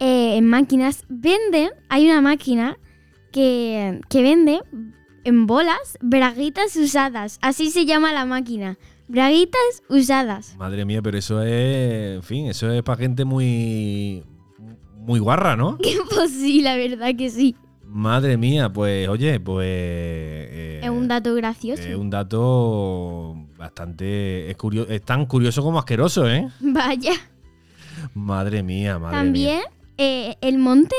eh, 0.00 0.36
en 0.38 0.46
máquinas, 0.48 1.04
venden, 1.08 1.70
hay 1.90 2.06
una 2.06 2.22
máquina 2.22 2.78
que, 3.32 4.00
que 4.08 4.22
vende 4.22 4.60
en 5.24 5.46
bolas 5.46 5.98
braguitas 6.00 6.76
usadas. 6.76 7.38
Así 7.42 7.70
se 7.70 7.84
llama 7.86 8.12
la 8.12 8.24
máquina. 8.24 8.78
Braguitas 9.08 9.82
usadas. 9.88 10.56
Madre 10.56 10.84
mía, 10.84 11.02
pero 11.02 11.18
eso 11.18 11.42
es, 11.42 12.16
en 12.16 12.22
fin, 12.22 12.46
eso 12.46 12.70
es 12.70 12.82
para 12.82 12.98
gente 12.98 13.24
muy, 13.24 14.22
muy 14.98 15.18
guarra, 15.20 15.56
¿no? 15.56 15.78
pues 16.14 16.30
sí, 16.30 16.60
la 16.62 16.76
verdad 16.76 17.14
que 17.16 17.28
sí. 17.30 17.54
Madre 17.84 18.38
mía, 18.38 18.72
pues 18.72 19.06
oye, 19.08 19.38
pues... 19.38 19.66
eh, 19.68 20.80
Es 20.82 20.88
un 20.88 21.08
dato 21.08 21.34
gracioso. 21.34 21.82
Es 21.82 21.94
un 21.94 22.08
dato 22.08 23.36
bastante... 23.58 24.50
Es, 24.50 24.56
es 24.88 25.02
tan 25.02 25.26
curioso 25.26 25.62
como 25.62 25.78
asqueroso, 25.78 26.26
¿eh? 26.30 26.48
Vaya. 26.60 27.12
Madre 28.14 28.62
mía, 28.62 28.98
madre 28.98 29.16
mía. 29.16 29.22
También 29.24 29.60
eh, 29.98 30.36
el 30.40 30.58
monte 30.58 30.96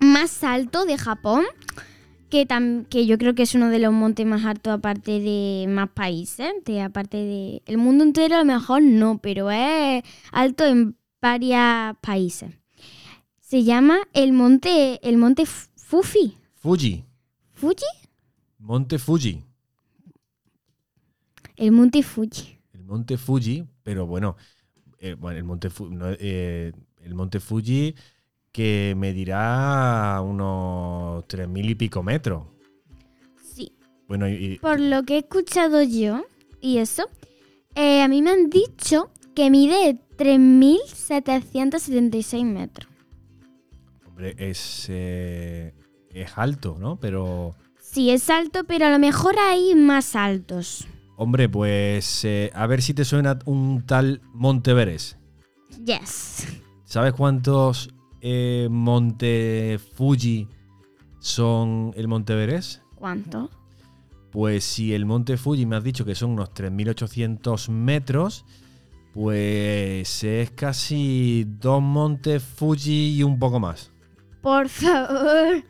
más 0.00 0.42
alto 0.44 0.84
de 0.84 0.98
Japón, 0.98 1.44
que, 2.28 2.46
tam- 2.46 2.86
que 2.88 3.06
yo 3.06 3.18
creo 3.18 3.34
que 3.34 3.42
es 3.42 3.54
uno 3.54 3.68
de 3.70 3.78
los 3.78 3.92
montes 3.92 4.24
más 4.26 4.44
altos 4.44 4.72
aparte 4.72 5.20
de 5.20 5.66
más 5.68 5.88
países, 5.90 6.52
de, 6.64 6.80
aparte 6.82 7.16
de... 7.16 7.62
El 7.66 7.78
mundo 7.78 8.04
entero 8.04 8.36
a 8.36 8.38
lo 8.38 8.44
mejor 8.44 8.82
no, 8.82 9.18
pero 9.18 9.50
es 9.50 10.02
alto 10.32 10.64
en 10.64 10.96
varios 11.20 11.96
países. 12.00 12.50
Se 13.40 13.64
llama 13.64 13.98
el 14.12 14.32
monte, 14.32 15.00
el 15.06 15.16
monte 15.16 15.44
Fuji. 15.44 16.36
Fuji, 16.54 17.04
¿Fuji? 17.54 17.84
Monte 18.58 18.98
Fuji. 18.98 19.42
El 21.56 21.72
monte 21.72 22.02
Fuji. 22.02 22.58
El 22.72 22.84
Monte 22.84 23.18
Fuji, 23.18 23.64
pero 23.82 24.06
bueno, 24.06 24.36
eh, 24.98 25.14
bueno, 25.14 25.38
el 25.38 25.44
Monte 25.44 25.68
no, 25.90 26.06
eh, 26.18 26.72
el 27.02 27.14
Monte 27.14 27.38
Fuji 27.38 27.94
que 28.52 28.94
medirá 28.96 30.20
unos 30.24 31.24
3.000 31.28 31.70
y 31.70 31.74
pico 31.74 32.02
metros. 32.02 32.44
Sí. 33.54 33.72
Bueno, 34.08 34.28
y- 34.28 34.58
Por 34.60 34.80
lo 34.80 35.02
que 35.04 35.14
he 35.14 35.18
escuchado 35.18 35.82
yo 35.82 36.24
y 36.60 36.78
eso, 36.78 37.08
eh, 37.74 38.02
a 38.02 38.08
mí 38.08 38.22
me 38.22 38.30
han 38.30 38.50
dicho 38.50 39.10
que 39.34 39.50
mide 39.50 39.98
3.776 40.16 42.44
metros. 42.44 42.88
hombre, 44.06 44.34
es, 44.38 44.86
eh, 44.88 45.72
es 46.10 46.32
alto, 46.36 46.76
¿no? 46.78 46.98
Pero 47.00 47.54
Sí, 47.80 48.10
es 48.10 48.28
alto, 48.30 48.64
pero 48.64 48.86
a 48.86 48.90
lo 48.90 48.98
mejor 48.98 49.34
hay 49.38 49.74
más 49.74 50.14
altos. 50.14 50.86
Hombre, 51.16 51.48
pues 51.48 52.24
eh, 52.24 52.50
a 52.54 52.66
ver 52.66 52.82
si 52.82 52.94
te 52.94 53.04
suena 53.04 53.38
un 53.46 53.84
tal 53.86 54.20
Monteveres. 54.32 55.16
Yes. 55.84 56.46
¿Sabes 56.84 57.12
cuántos 57.14 57.90
eh, 58.20 58.68
Monte 58.70 59.78
Fuji 59.94 60.48
son 61.18 61.92
el 61.96 62.08
Monteveres? 62.08 62.82
¿Cuánto? 62.94 63.50
Pues 64.30 64.64
si 64.64 64.94
el 64.94 65.06
Monte 65.06 65.36
Fuji 65.36 65.66
me 65.66 65.76
has 65.76 65.84
dicho 65.84 66.04
que 66.04 66.14
son 66.14 66.30
unos 66.30 66.50
3.800 66.50 67.68
metros, 67.70 68.44
pues 69.12 70.22
es 70.22 70.50
casi 70.52 71.44
dos 71.60 71.82
Montes 71.82 72.42
Fuji 72.42 73.16
y 73.16 73.22
un 73.22 73.38
poco 73.38 73.58
más. 73.58 73.90
Por 74.40 74.68
favor. 74.68 75.64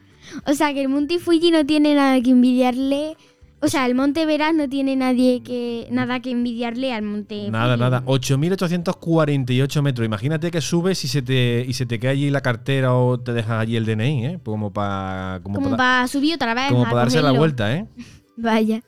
O 0.46 0.52
sea, 0.54 0.72
que 0.74 0.82
el 0.82 0.88
Monte 0.88 1.18
Fuji 1.18 1.50
no 1.50 1.64
tiene 1.64 1.94
nada 1.94 2.20
que 2.20 2.30
envidiarle. 2.30 3.16
O 3.62 3.68
sea, 3.68 3.84
el 3.86 3.94
Monte 3.94 4.24
Veras 4.24 4.54
no 4.54 4.68
tiene 4.70 4.96
nadie 4.96 5.42
que, 5.42 5.86
nada 5.90 6.20
que 6.20 6.30
envidiarle 6.30 6.94
al 6.94 7.02
Monte 7.02 7.50
Nada, 7.50 7.76
nada. 7.76 8.02
8.848 8.06 9.82
metros. 9.82 10.06
Imagínate 10.06 10.50
que 10.50 10.60
subes 10.62 11.04
y 11.04 11.08
se 11.08 11.20
te, 11.22 11.64
y 11.68 11.72
se 11.74 11.84
te 11.84 11.98
cae 11.98 12.10
allí 12.12 12.30
la 12.30 12.40
cartera 12.40 12.94
o 12.94 13.20
te 13.20 13.32
dejas 13.34 13.60
allí 13.60 13.76
el 13.76 13.84
DNI, 13.84 14.26
¿eh? 14.26 14.40
Como 14.42 14.72
para 14.72 15.40
como 15.42 15.56
Como 15.56 15.70
pa- 15.72 15.76
para 15.76 16.08
subir 16.08 16.34
otra 16.36 16.54
vez. 16.54 16.70
como 16.70 16.86
a 16.86 16.90
pa 16.90 16.96
darse 16.96 17.20
la 17.20 17.32
vuelta, 17.32 17.74
¿eh? 17.76 17.86
Vaya. 18.36 18.82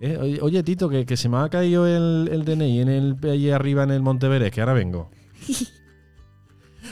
Eh, 0.00 0.16
Oye, 0.20 0.38
oye, 0.40 0.62
Tito, 0.62 0.88
que, 0.88 1.04
que 1.06 1.16
se 1.16 1.28
me 1.28 1.36
ha 1.38 1.48
caído 1.48 1.86
el, 1.86 2.28
el 2.32 2.44
DNI 2.44 2.80
en 2.80 2.88
el, 2.88 3.16
allí 3.30 3.50
arriba 3.50 3.82
en 3.82 3.90
el 3.90 4.02
Monteverest, 4.02 4.54
que 4.54 4.60
ahora 4.60 4.72
vengo. 4.74 5.10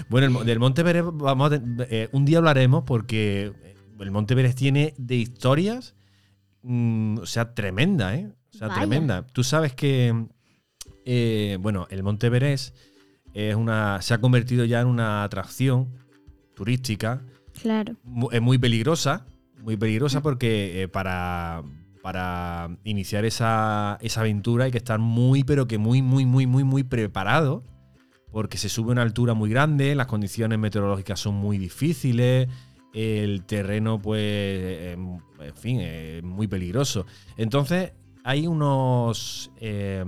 Bueno, 0.09 0.41
el 0.41 0.47
del 0.47 0.59
Monteverest, 0.59 1.09
vamos 1.13 1.53
a 1.53 1.61
eh, 1.89 2.09
un 2.11 2.25
día 2.25 2.39
hablaremos 2.39 2.83
porque 2.85 3.53
el 4.01 4.11
Monteverest 4.11 4.59
tiene 4.59 4.93
de 4.99 5.15
historias, 5.15 5.95
mm, 6.65 7.19
o 7.19 7.27
sea, 7.27 7.55
tremenda, 7.55 8.15
¿eh? 8.17 8.33
O 8.55 8.57
sea, 8.59 8.69
Vaya. 8.69 8.81
tremenda. 8.81 9.27
Tú 9.27 9.45
sabes 9.45 9.73
que, 9.75 10.27
eh, 11.05 11.59
bueno, 11.61 11.87
el 11.91 12.03
Monteverest 12.03 12.75
es 13.33 13.55
una, 13.55 14.01
se 14.03 14.15
ha 14.15 14.19
convertido 14.19 14.65
ya 14.65 14.81
en 14.81 14.87
una 14.89 15.23
atracción 15.25 15.89
turística 16.55 17.23
Claro. 17.61 17.95
es 18.33 18.41
muy 18.43 18.59
peligrosa, 18.59 19.27
muy 19.63 19.77
peligrosa 19.77 20.23
porque 20.23 20.83
eh, 20.83 20.89
para, 20.89 21.63
para 22.03 22.69
iniciar 22.85 23.25
esa, 23.25 23.99
esa 24.01 24.21
aventura 24.21 24.65
hay 24.67 24.71
que 24.71 24.79
estar 24.79 24.99
muy, 24.99 25.45
pero 25.45 25.67
que 25.67 25.79
muy, 25.79 26.03
muy, 26.03 26.27
muy, 26.27 26.47
muy, 26.47 26.65
muy 26.65 26.83
preparado, 26.83 27.63
porque 28.31 28.59
se 28.59 28.69
sube 28.69 28.91
a 28.91 28.93
una 28.93 29.03
altura 29.03 29.35
muy 29.35 29.51
grande, 29.51 29.95
las 29.95 30.07
condiciones 30.09 30.59
meteorológicas 30.59 31.21
son 31.21 31.35
muy 31.37 31.59
difíciles, 31.59 32.49
el 32.95 33.45
terreno, 33.45 34.01
pues, 34.01 34.21
eh, 34.23 34.93
en 34.93 35.55
fin, 35.57 35.81
es 35.81 36.23
muy 36.23 36.47
peligroso. 36.47 37.05
Entonces, 37.37 37.93
hay 38.25 38.47
unos, 38.47 39.51
eh, 39.61 40.05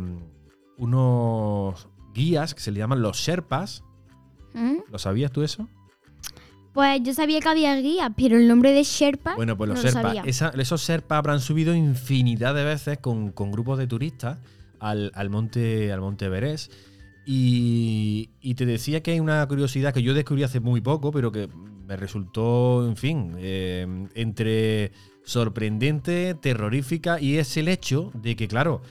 unos 0.78 1.88
guías 2.14 2.54
que 2.54 2.60
se 2.60 2.70
le 2.70 2.78
llaman 2.78 3.02
los 3.02 3.16
Sherpas. 3.18 3.82
¿Mm? 4.54 4.76
¿Lo 4.90 4.98
sabías 4.98 5.30
tú 5.32 5.42
eso? 5.42 5.68
Pues 6.72 7.00
yo 7.02 7.14
sabía 7.14 7.40
que 7.40 7.48
había 7.48 7.74
guía, 7.76 8.12
pero 8.16 8.36
el 8.36 8.46
nombre 8.48 8.72
de 8.72 8.82
Sherpa. 8.84 9.34
Bueno, 9.34 9.56
pues 9.56 9.68
los 9.68 9.78
no 9.78 9.82
lo 9.82 9.88
esa- 10.28 10.50
esos 10.50 10.86
Sherpas 10.86 11.18
habrán 11.18 11.40
subido 11.40 11.74
infinidad 11.74 12.54
de 12.54 12.64
veces 12.64 12.98
con, 12.98 13.32
con 13.32 13.50
grupos 13.50 13.78
de 13.78 13.86
turistas 13.86 14.38
al, 14.78 15.10
al 15.14 15.30
monte 15.30 15.90
al 15.92 16.00
monte 16.00 16.26
Everest. 16.26 16.72
Y, 17.24 18.30
y 18.40 18.54
te 18.54 18.66
decía 18.66 19.02
que 19.02 19.10
hay 19.12 19.20
una 19.20 19.44
curiosidad 19.48 19.92
que 19.92 20.02
yo 20.02 20.14
descubrí 20.14 20.42
hace 20.44 20.60
muy 20.60 20.80
poco, 20.80 21.10
pero 21.12 21.32
que 21.32 21.48
me 21.86 21.96
resultó, 21.96 22.86
en 22.86 22.96
fin, 22.96 23.34
eh, 23.38 23.86
entre 24.14 24.92
sorprendente, 25.24 26.34
terrorífica, 26.34 27.20
y 27.20 27.38
es 27.38 27.56
el 27.56 27.68
hecho 27.68 28.10
de 28.14 28.36
que, 28.36 28.48
claro, 28.48 28.82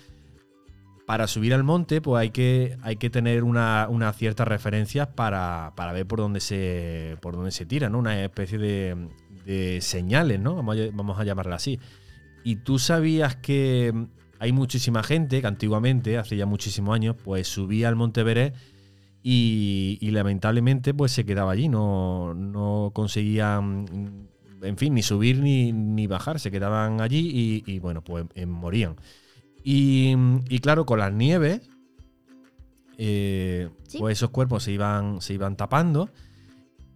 para 1.06 1.28
subir 1.28 1.54
al 1.54 1.64
monte, 1.64 2.02
pues 2.02 2.20
hay 2.20 2.32
que, 2.32 2.78
hay 2.82 2.96
que 2.96 3.10
tener 3.10 3.44
una, 3.44 3.88
unas 3.90 4.18
ciertas 4.18 4.48
referencias 4.48 5.08
para, 5.08 5.74
para 5.76 5.94
ver 5.94 6.08
por 6.08 6.20
dónde 6.20 6.40
se, 6.40 7.18
por 7.22 7.36
dónde 7.36 7.52
se 7.52 7.66
tira, 7.66 7.90
¿no? 7.90 8.00
Una 8.00 8.24
especie 8.24 8.58
de, 8.58 9.10
de 9.46 9.82
señales, 9.82 10.40
¿no? 10.40 10.56
Vamos 10.56 10.78
a, 10.78 10.80
vamos 10.94 11.20
a 11.20 11.24
llamarla 11.24 11.56
así. 11.56 11.80
Y 12.44 12.58
tú 12.58 12.80
sabías 12.80 13.36
que 13.36 13.94
hay 14.40 14.52
muchísima 14.52 15.04
gente 15.04 15.42
que 15.42 15.48
antiguamente, 15.48 16.18
hace 16.18 16.38
ya 16.38 16.46
muchísimos 16.46 16.96
años, 16.96 17.16
pues 17.24 17.48
subía 17.48 17.88
al 17.88 17.96
Monte 17.96 18.22
Everest 18.22 18.56
y, 19.28 19.98
y 20.02 20.12
lamentablemente 20.12 20.94
pues 20.94 21.12
se 21.12 21.26
quedaba 21.26 21.52
allí, 21.54 21.68
no, 21.68 22.36
no 22.36 22.92
conseguían, 22.94 24.28
en 24.62 24.78
fin, 24.78 24.94
ni 24.94 25.02
subir 25.02 25.40
ni, 25.40 25.72
ni 25.74 26.06
bajar, 26.06 26.40
se 26.40 26.52
quedaban 26.52 27.02
allí 27.02 27.32
y, 27.34 27.64
y, 27.66 27.80
bueno, 27.80 28.04
pues 28.04 28.26
eh, 28.36 28.46
morían. 28.46 28.98
Y, 29.64 30.14
y 30.48 30.60
claro, 30.60 30.86
con 30.86 31.00
las 31.00 31.12
nieves, 31.12 31.68
eh, 33.00 33.70
Sí. 33.88 33.98
pues 33.98 34.20
esos 34.20 34.30
cuerpos 34.30 34.62
se 34.62 34.74
iban, 34.74 35.20
se 35.22 35.34
iban 35.34 35.56
tapando. 35.58 36.12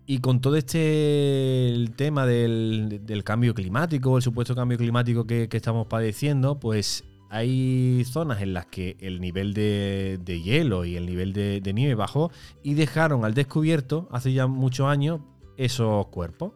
Y 0.05 0.19
con 0.19 0.39
todo 0.39 0.55
este 0.55 1.69
el 1.69 1.95
tema 1.95 2.27
del, 2.27 3.01
del 3.05 3.23
cambio 3.23 3.55
climático, 3.55 4.17
el 4.17 4.23
supuesto 4.23 4.53
cambio 4.53 4.77
climático 4.77 5.25
que, 5.25 5.49
que 5.49 5.57
estamos 5.57 5.87
padeciendo, 5.87 6.59
pues 6.59 7.05
hay 7.29 8.03
zonas 8.05 8.41
en 8.41 8.53
las 8.53 8.65
que 8.65 8.97
el 8.99 9.21
nivel 9.21 9.53
de, 9.53 10.41
hielo 10.43 10.83
y 10.85 10.95
el 10.95 11.05
nivel 11.05 11.31
de, 11.33 11.71
nieve 11.73 11.95
bajó 11.95 12.31
y 12.63 12.73
dejaron 12.73 13.23
al 13.23 13.35
descubierto, 13.35 14.07
hace 14.11 14.33
ya 14.33 14.47
muchos 14.47 14.87
años, 14.87 15.21
esos 15.57 16.07
cuerpos. 16.07 16.53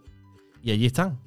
Y 0.63 0.71
allí 0.71 0.85
están. 0.85 1.19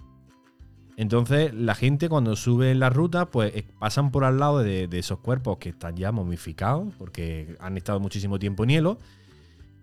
Entonces 0.96 1.52
la 1.54 1.74
gente 1.74 2.08
cuando 2.08 2.34
sube 2.36 2.70
en 2.70 2.80
la 2.80 2.90
ruta, 2.90 3.26
pues 3.26 3.54
eh, 3.54 3.66
pasan 3.78 4.10
por 4.10 4.24
al 4.24 4.38
lado 4.38 4.60
de, 4.60 4.88
esos 4.92 5.18
cuerpos 5.18 5.58
que 5.58 5.68
están 5.68 5.96
ya 5.96 6.10
momificados, 6.10 6.92
porque 6.98 7.54
han 7.60 7.76
estado 7.76 8.00
muchísimo 8.00 8.38
tiempo 8.38 8.64
en 8.64 8.70
hielo, 8.70 8.98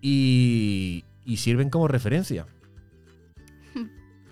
y 0.02 1.04
sirven 1.38 1.70
como 1.70 1.88
referencia. 1.88 2.48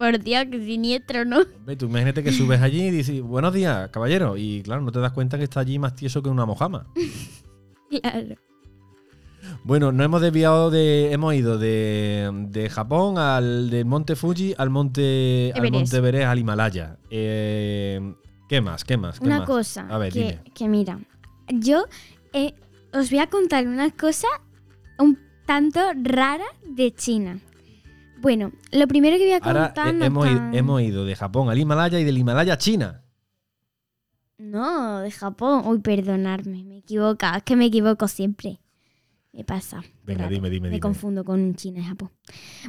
Por 0.01 0.17
Dios, 0.23 0.45
que 0.49 0.57
siniestro, 0.65 1.25
¿no? 1.25 1.41
Hombre, 1.41 1.75
tú 1.75 1.85
imagínate 1.85 2.23
que 2.23 2.31
subes 2.31 2.59
allí 2.59 2.87
y 2.87 2.89
dices, 2.89 3.21
buenos 3.21 3.53
días, 3.53 3.87
caballero, 3.89 4.35
y 4.35 4.63
claro, 4.63 4.81
no 4.81 4.91
te 4.91 4.97
das 4.99 5.11
cuenta 5.11 5.37
que 5.37 5.43
está 5.43 5.59
allí 5.59 5.77
más 5.77 5.93
tieso 5.93 6.23
que 6.23 6.29
una 6.29 6.45
mojama. 6.47 6.87
Claro. 8.01 8.35
Bueno, 9.65 9.91
nos 9.91 10.05
hemos 10.05 10.21
desviado 10.21 10.71
de. 10.71 11.11
Hemos 11.11 11.33
ido 11.35 11.57
de, 11.59 12.29
de 12.49 12.69
Japón 12.69 13.17
al 13.17 13.69
del 13.69 13.83
Monte 13.83 14.15
Fuji 14.15 14.55
al 14.57 14.69
Monte 14.69 15.51
al 15.53 15.57
Everest. 15.65 15.73
Monte 15.73 15.97
Everest 15.97 16.25
al 16.25 16.39
Himalaya. 16.39 16.97
Eh, 17.09 18.13
¿Qué 18.47 18.61
más? 18.61 18.85
¿Qué 18.85 18.95
más? 18.95 19.19
¿Qué 19.19 19.25
Una 19.25 19.39
más? 19.39 19.47
cosa. 19.47 19.87
A 19.89 19.97
ver, 19.97 20.13
que, 20.13 20.19
dime. 20.19 20.41
que 20.55 20.69
mira, 20.69 20.99
yo 21.49 21.83
eh, 22.31 22.53
os 22.93 23.09
voy 23.09 23.19
a 23.19 23.27
contar 23.27 23.67
una 23.67 23.91
cosa 23.91 24.27
un 24.97 25.19
tanto 25.45 25.81
rara 26.01 26.45
de 26.65 26.95
China. 26.95 27.39
Bueno, 28.21 28.51
lo 28.71 28.87
primero 28.87 29.17
que 29.17 29.23
voy 29.23 29.33
a 29.33 29.37
Ahora 29.37 29.65
contar. 29.67 29.87
eh, 29.89 29.93
no 29.93 30.05
hemos, 30.05 30.27
ido, 30.29 30.51
hemos 30.53 30.81
ido 30.81 31.05
de 31.05 31.15
Japón 31.15 31.49
al 31.49 31.57
Himalaya 31.57 31.99
y 31.99 32.03
del 32.03 32.17
Himalaya 32.17 32.53
a 32.53 32.57
China. 32.57 33.03
No, 34.37 34.99
de 34.99 35.11
Japón. 35.11 35.63
Uy, 35.65 35.79
perdonadme, 35.79 36.63
me 36.63 36.77
equivoco. 36.79 37.25
Es 37.35 37.43
que 37.43 37.55
me 37.55 37.65
equivoco 37.65 38.07
siempre. 38.07 38.59
Me 39.33 39.43
pasa. 39.43 39.81
Venga, 40.03 40.23
Raro. 40.23 40.33
dime, 40.35 40.49
dime, 40.49 40.67
Me 40.67 40.69
dime. 40.75 40.79
confundo 40.79 41.23
con 41.23 41.55
China 41.55 41.79
y 41.79 41.83
Japón. 41.83 42.11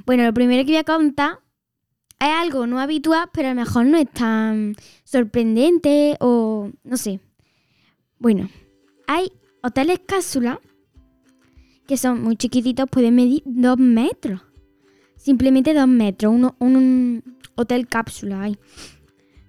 Bueno, 0.07 0.25
lo 0.25 0.33
primero 0.35 0.63
que 0.65 0.73
voy 0.73 0.77
a 0.77 0.85
contar 0.85 1.41
es 2.21 2.29
algo 2.29 2.67
no 2.67 2.79
habitual, 2.79 3.29
pero 3.33 3.49
a 3.49 3.55
lo 3.55 3.61
mejor 3.61 3.87
no 3.87 3.97
es 3.99 4.09
tan 4.11 4.77
sorprendente 5.05 6.17
o 6.21 6.71
no 6.85 6.97
sé. 6.97 7.21
Bueno, 8.19 8.49
hay 9.09 9.33
hoteles 9.63 10.01
cápsula 10.07 10.61
que 11.89 11.97
son 11.97 12.23
muy 12.23 12.37
chiquititos, 12.37 12.89
pueden 12.89 13.17
medir 13.17 13.43
dos 13.45 13.77
metros. 13.79 14.41
Simplemente 15.23 15.73
dos 15.73 15.87
metros. 15.87 16.35
Uno, 16.35 16.57
un 16.59 17.23
hotel 17.55 17.87
cápsula 17.87 18.43
hay. 18.43 18.59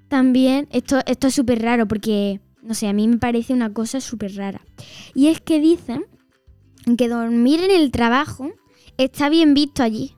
También, 0.08 0.68
esto, 0.72 1.00
esto 1.08 1.28
es 1.28 1.34
súper 1.34 1.64
raro 1.64 1.88
porque, 1.88 2.40
no 2.62 2.76
sé, 2.76 2.88
a 2.88 2.94
mí 2.94 3.08
me 3.08 3.18
parece 3.18 3.54
una 3.54 3.74
cosa 3.74 4.00
súper 4.00 4.36
rara. 4.36 4.62
Y 5.16 5.28
es 5.28 5.42
que 5.42 5.60
dicen 5.60 6.06
que 6.96 7.10
dormir 7.10 7.62
en 7.64 7.72
el 7.72 7.90
trabajo 7.90 8.52
está 8.98 9.30
bien 9.30 9.56
visto 9.56 9.82
allí. 9.82 10.16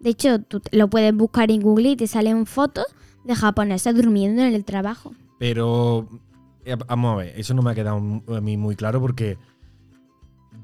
De 0.00 0.10
hecho, 0.10 0.40
tú 0.40 0.62
lo 0.72 0.88
puedes 0.88 1.14
buscar 1.14 1.50
en 1.50 1.60
Google 1.60 1.90
y 1.90 1.96
te 1.96 2.06
salen 2.06 2.46
fotos 2.46 2.86
de 3.24 3.34
japoneses 3.34 3.94
durmiendo 3.94 4.40
en 4.40 4.54
el 4.54 4.64
trabajo. 4.64 5.12
Pero, 5.38 6.08
eh, 6.64 6.76
vamos 6.88 7.12
a 7.12 7.16
ver, 7.16 7.38
eso 7.38 7.52
no 7.52 7.60
me 7.60 7.72
ha 7.72 7.74
quedado 7.74 7.96
a 7.98 8.40
mí 8.40 8.56
muy 8.56 8.76
claro 8.76 8.98
porque 8.98 9.36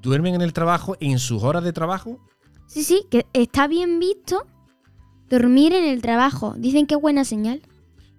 duermen 0.01 0.37
en 0.37 0.41
el 0.41 0.55
trabajo, 0.55 0.97
en 1.01 1.19
sus 1.19 1.43
horas 1.43 1.65
de 1.65 1.75
trabajo. 1.75 2.19
Sí, 2.67 2.83
sí, 2.85 3.03
que 3.11 3.27
está 3.33 3.67
bien 3.69 3.99
visto 3.99 4.47
dormir 5.29 5.73
en 5.75 5.85
el 5.85 6.03
trabajo. 6.03 6.55
Dicen 6.57 6.87
que 6.87 6.95
es 6.95 7.01
buena 7.01 7.25
señal. 7.25 7.61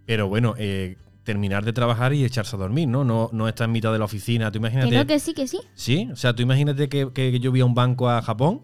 Pero 0.05 0.27
bueno, 0.27 0.53
eh, 0.57 0.97
terminar 1.23 1.65
de 1.65 1.73
trabajar 1.73 2.13
y 2.13 2.23
echarse 2.23 2.55
a 2.55 2.59
dormir, 2.59 2.87
¿no? 2.87 3.03
No, 3.03 3.29
no 3.33 3.47
está 3.47 3.65
en 3.65 3.71
mitad 3.71 3.91
de 3.91 3.99
la 3.99 4.05
oficina. 4.05 4.51
Tú 4.51 4.59
imagínate. 4.59 4.95
no, 4.95 5.05
que 5.07 5.19
sí, 5.19 5.33
que 5.33 5.47
sí. 5.47 5.59
Sí, 5.73 6.07
o 6.11 6.15
sea, 6.15 6.33
tú 6.35 6.43
imagínate 6.43 6.87
que, 6.89 7.11
que 7.13 7.39
yo 7.39 7.51
voy 7.51 7.61
a 7.61 7.65
un 7.65 7.73
banco 7.73 8.09
a 8.09 8.21
Japón, 8.21 8.61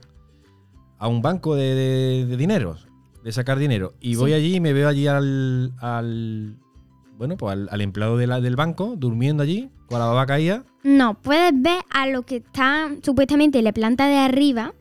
a 1.00 1.08
un 1.08 1.22
banco 1.22 1.56
de, 1.56 1.74
de- 1.76 2.26
de 2.28 2.38
dinero, 2.38 2.78
de 3.24 3.32
sacar 3.32 3.58
dinero, 3.58 3.94
y 4.00 4.14
Sí. 4.14 4.20
voy 4.20 4.34
allí 4.34 4.56
y 4.56 4.60
me 4.60 4.74
veo 4.74 4.88
allí 4.88 5.08
al, 5.08 5.74
al, 5.80 6.58
bueno, 7.18 7.38
pues 7.38 7.54
al, 7.54 7.70
al 7.72 7.82
empleado 7.82 8.18
de 8.18 8.28
la- 8.28 8.40
del 8.42 8.56
banco 8.56 8.94
durmiendo 8.98 9.42
allí 9.44 9.72
con 9.88 10.00
la 10.00 10.06
baba 10.06 10.26
caída. 10.28 10.64
No, 10.84 11.16
puedes 11.20 11.60
ver 11.60 11.80
a 11.90 12.08
los 12.08 12.26
que 12.26 12.38
están 12.38 13.04
supuestamente 13.04 13.58
en 13.60 13.64
la 13.66 13.72
planta 13.74 14.08
de 14.08 14.18
arriba 14.18 14.74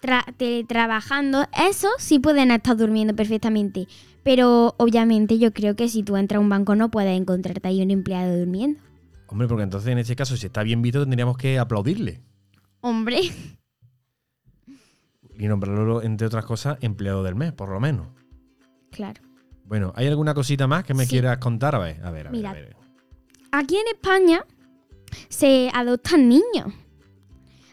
tra- 0.00 0.24
teletrabajando. 0.36 1.46
Eso 1.68 1.88
sí 1.98 2.18
pueden 2.18 2.50
estar 2.50 2.76
durmiendo 2.76 3.14
perfectamente. 3.14 3.86
Pero 4.22 4.74
obviamente 4.78 5.38
yo 5.38 5.52
creo 5.52 5.76
que 5.76 5.88
si 5.88 6.02
tú 6.02 6.16
entras 6.16 6.38
a 6.38 6.40
un 6.40 6.48
banco 6.48 6.76
no 6.76 6.90
puedes 6.90 7.18
encontrarte 7.18 7.66
ahí 7.68 7.82
un 7.82 7.90
empleado 7.90 8.38
durmiendo. 8.38 8.80
Hombre, 9.28 9.48
porque 9.48 9.62
entonces 9.62 9.90
en 9.90 9.98
este 9.98 10.16
caso, 10.16 10.36
si 10.36 10.46
está 10.46 10.62
bien 10.62 10.82
visto, 10.82 11.00
tendríamos 11.00 11.36
que 11.38 11.58
aplaudirle. 11.58 12.20
Hombre, 12.80 13.20
Y 15.38 15.46
nombrarlo, 15.48 16.02
entre 16.02 16.26
otras 16.26 16.44
cosas, 16.44 16.76
empleado 16.82 17.22
del 17.22 17.34
mes, 17.34 17.52
por 17.52 17.70
lo 17.70 17.80
menos. 17.80 18.08
claro. 18.90 19.22
Bueno, 19.64 19.92
¿hay 19.94 20.08
alguna 20.08 20.34
cosita 20.34 20.66
más 20.66 20.82
que 20.84 20.94
me 20.94 21.04
Sí. 21.04 21.10
quieras 21.10 21.38
contar? 21.38 21.76
A 21.76 21.78
ver, 21.78 22.04
a 22.04 22.10
ver, 22.10 22.26
a 22.26 22.30
ver. 22.32 22.46
A 22.46 22.52
ver. 22.52 22.76
Aquí 23.52 23.76
en 23.76 23.86
España 23.94 24.44
se 25.28 25.70
adoptan 25.72 26.28
niños. 26.28 26.74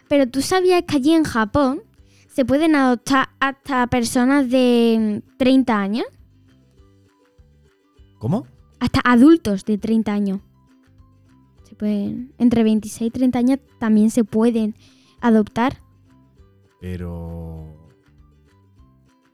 Pero 0.09 0.27
tú 0.27 0.41
sabías 0.41 0.83
que 0.87 0.97
allí 0.97 1.13
en 1.13 1.23
Japón 1.23 1.81
se 2.29 2.45
pueden 2.45 2.75
adoptar 2.75 3.29
hasta 3.39 3.87
personas 3.87 4.49
de 4.49 5.21
mm, 5.25 5.37
30 5.37 5.79
años. 5.79 6.05
¿Cómo? 8.19 8.47
hasta 8.79 9.01
adultos 9.03 9.65
de 9.65 9.77
30 9.77 10.13
años. 10.13 10.39
Se 11.63 11.75
pueden, 11.75 12.33
entre 12.37 12.63
26 12.63 13.07
y 13.07 13.11
30 13.11 13.39
años 13.39 13.59
también 13.79 14.11
se 14.11 14.23
pueden 14.23 14.75
adoptar. 15.19 15.77
Pero. 16.79 17.65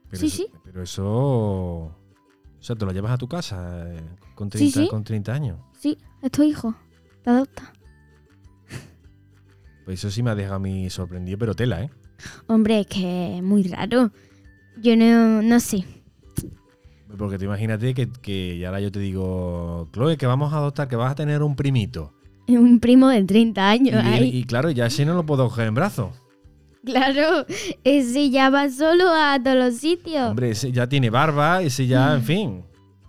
pero 0.10 0.20
Sí, 0.22 0.28
eso, 0.28 0.36
sí. 0.38 0.48
Pero 0.64 0.82
eso. 0.82 1.06
O 1.06 2.66
sea, 2.66 2.76
te 2.76 2.86
lo 2.86 2.92
llevas 2.94 3.12
a 3.12 3.18
tu 3.18 3.28
casa 3.28 3.94
eh, 3.94 4.02
con, 4.36 4.50
Sí, 4.52 4.72
30, 4.72 4.80
sí. 4.80 4.88
con 4.90 5.04
30 5.04 5.34
años. 5.34 5.60
Sí, 5.78 5.98
es 6.22 6.32
tu 6.32 6.44
hijo. 6.44 6.74
Te 7.24 7.30
adopta. 7.30 7.74
Pues 9.86 10.00
eso 10.00 10.10
sí 10.12 10.24
me 10.24 10.30
ha 10.32 10.36
dejado 10.36 10.56
a 10.56 10.60
mí 10.60 10.90
sorprendido, 10.90 11.38
pero 11.38 11.54
tela, 11.56 11.82
¿eh? 11.84 11.90
Hombre, 12.48 12.82
es 12.82 12.88
que 12.88 13.38
es 13.38 13.44
muy 13.44 13.64
raro. 13.64 14.12
Yo 14.82 14.96
no, 14.96 15.42
no 15.42 15.60
sé. 15.60 15.84
Porque 17.18 17.38
te 17.38 17.46
imagínate 17.46 17.94
que, 17.94 18.10
que 18.10 18.56
y 18.56 18.66
ahora 18.66 18.80
yo 18.80 18.92
te 18.92 19.00
digo, 19.00 19.88
Chloe, 19.94 20.18
que 20.18 20.26
vamos 20.26 20.52
a 20.54 20.58
adoptar, 20.58 20.88
que 20.88 20.96
vas 20.96 21.12
a 21.12 21.16
tener 21.16 21.44
un 21.44 21.56
primito. 21.56 22.14
Un 22.48 22.80
primo 22.80 23.08
de 23.10 23.24
30 23.24 23.62
Y, 23.62 23.64
años. 23.80 24.04
ahí. 24.04 24.30
y 24.38 24.44
claro, 24.46 24.70
ya 24.72 24.88
ese 24.88 25.06
no 25.06 25.14
lo 25.14 25.26
puedo 25.26 25.46
coger 25.48 25.68
en 25.68 25.76
brazos. 25.76 26.16
Claro, 26.86 27.46
ese 27.86 28.30
ya 28.30 28.50
va 28.50 28.70
solo 28.70 29.06
a 29.10 29.40
todos 29.42 29.56
los 29.56 29.76
sitios. 29.76 30.30
Hombre, 30.32 30.50
ese 30.52 30.72
ya 30.74 30.88
tiene 30.90 31.10
barba, 31.10 31.62
ese 31.62 31.88
ya, 31.88 32.14
en 32.14 32.24
fin. 32.24 32.64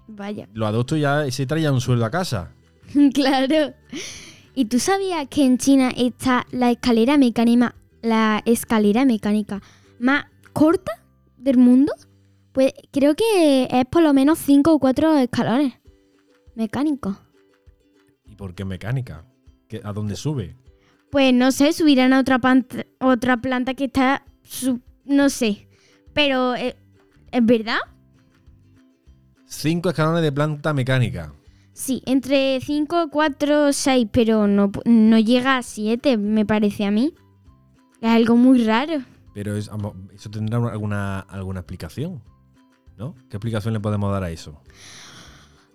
Vaya. 0.07 0.49
Lo 0.53 0.67
adopto 0.69 0.97
ya, 0.97 1.27
ese 1.27 1.47
trae 1.47 1.63
ya 1.63 1.73
un 1.73 1.81
sueldo 1.81 2.05
a 2.05 2.11
casa. 2.11 2.53
claro. 3.15 3.75
¿Y 4.55 4.67
tú 4.67 4.79
sabías 4.79 5.27
que 5.29 5.45
en 5.45 5.59
China 5.59 5.91
está 5.97 6.47
la 6.53 6.71
escalera 6.71 7.19
mecánica, 7.19 7.75
la 8.03 8.43
escalera 8.45 9.05
mecánica 9.05 9.61
más 9.99 10.27
corta 10.53 10.93
del 11.37 11.59
mundo? 11.59 11.93
Pues 12.53 12.73
creo 12.93 13.17
que 13.17 13.67
es 13.71 13.85
por 13.87 14.03
lo 14.03 14.13
menos 14.15 14.39
cinco 14.39 14.73
o 14.75 14.79
cuatro 14.79 15.17
escalones 15.19 15.75
mecánicos. 16.55 17.17
¿Y 18.27 18.37
por 18.37 18.55
qué 18.55 18.65
mecánica? 18.65 19.25
¿Qué- 19.69 19.81
¿A 19.83 19.93
dónde 19.93 20.15
sube? 20.15 20.57
Pues 21.11 21.35
no 21.35 21.51
sé, 21.53 21.73
subirán 21.73 22.13
a 22.13 22.21
otra, 22.21 22.39
planta 23.39 23.75
que 23.75 23.85
está, 23.85 24.25
sub- 24.43 24.83
no 25.05 25.31
sé. 25.31 25.69
Pero 26.13 26.55
eh, 26.55 26.77
es 27.33 27.45
verdad. 27.45 27.79
Cinco 29.47 29.89
escalones 29.91 30.23
de 30.23 30.33
planta 30.33 30.73
mecánica. 30.73 31.33
Sí, 31.75 32.03
entre 32.07 32.61
5, 32.61 33.09
4, 33.11 33.73
6, 33.73 34.07
pero 34.13 34.47
no, 34.47 34.71
no 34.85 35.19
llega 35.19 35.57
a 35.59 35.63
7, 35.63 36.17
me 36.17 36.47
parece 36.47 36.85
a 36.87 36.91
mí. 36.91 37.13
Es 38.01 38.09
algo 38.11 38.37
muy 38.37 38.65
raro. 38.65 39.03
Pero 39.35 39.57
es- 39.57 39.69
eso 40.15 40.31
tendrá 40.31 40.61
una- 40.61 40.71
alguna, 40.71 41.21
alguna 41.21 41.61
explicación, 41.61 42.23
¿no? 42.97 43.15
¿Qué 43.29 43.37
explicación 43.37 43.75
le 43.75 43.81
podemos 43.81 44.13
dar 44.13 44.23
a 44.23 44.31
eso? 44.31 44.61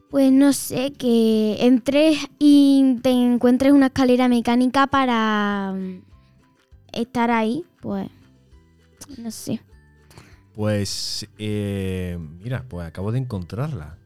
Pues 0.09 0.31
no 0.31 0.53
sé, 0.53 0.93
que 0.93 1.57
entres 1.59 2.17
y 2.39 2.95
te 3.03 3.09
encuentres 3.11 3.73
una 3.73 3.87
escalera 3.87 4.27
mecánica 4.29 4.87
para 4.87 5.73
mm, 5.75 6.01
estar 6.93 7.29
ahí, 7.29 7.65
pues 7.81 8.09
no 9.17 9.29
sé. 9.31 9.61
Pues, 10.53 11.27
eh, 11.37 12.17
mira, 12.41 12.65
pues 12.69 12.87
acabo 12.87 13.11
de 13.11 13.19
encontrarla. 13.19 13.97